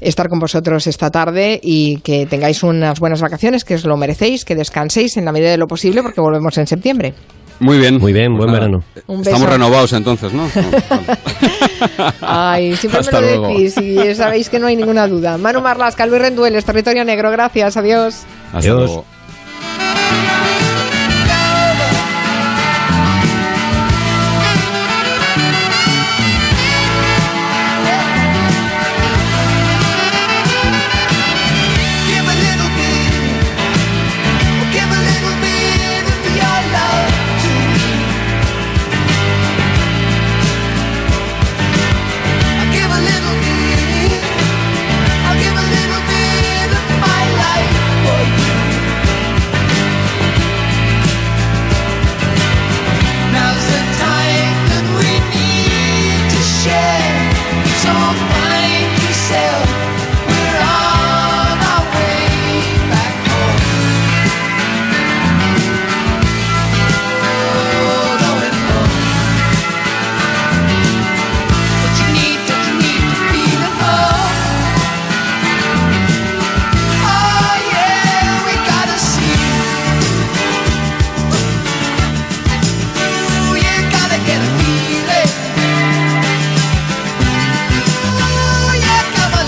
estar 0.00 0.28
con 0.28 0.38
vosotros 0.38 0.86
esta 0.86 1.10
tarde 1.10 1.60
y 1.62 1.98
que 1.98 2.26
tengáis 2.26 2.62
unas 2.62 2.98
buenas 3.00 3.20
vacaciones, 3.20 3.64
que 3.64 3.74
os 3.74 3.84
lo 3.84 3.96
merecéis, 3.96 4.44
que 4.44 4.54
descanséis 4.54 5.16
en 5.16 5.24
la 5.24 5.32
medida 5.32 5.50
de 5.50 5.58
lo 5.58 5.66
posible 5.66 6.02
porque 6.02 6.20
volvemos 6.20 6.56
en 6.58 6.66
septiembre. 6.66 7.14
Muy 7.60 7.78
bien. 7.78 7.98
Muy 7.98 8.12
bien, 8.12 8.36
buen 8.36 8.48
nada. 8.48 8.58
verano. 8.60 8.82
Un 9.06 9.20
Estamos 9.20 9.40
beso. 9.42 9.52
renovados 9.52 9.92
entonces, 9.92 10.32
¿no? 10.32 10.48
Ay, 12.20 12.76
siempre 12.76 13.00
Hasta 13.00 13.20
me 13.20 13.26
lo 13.32 13.36
luego. 13.38 13.48
decís 13.58 13.76
y 13.78 14.14
sabéis 14.14 14.48
que 14.48 14.58
no 14.58 14.66
hay 14.66 14.76
ninguna 14.76 15.06
duda. 15.06 15.38
Manu 15.38 15.60
Marlasca, 15.60 16.06
Luis 16.06 16.20
Rendueles, 16.22 16.64
Territorio 16.64 17.04
Negro, 17.04 17.30
gracias, 17.30 17.76
adiós. 17.76 18.22
Hasta 18.46 18.58
Adiós. 18.58 18.76
luego. 18.76 19.04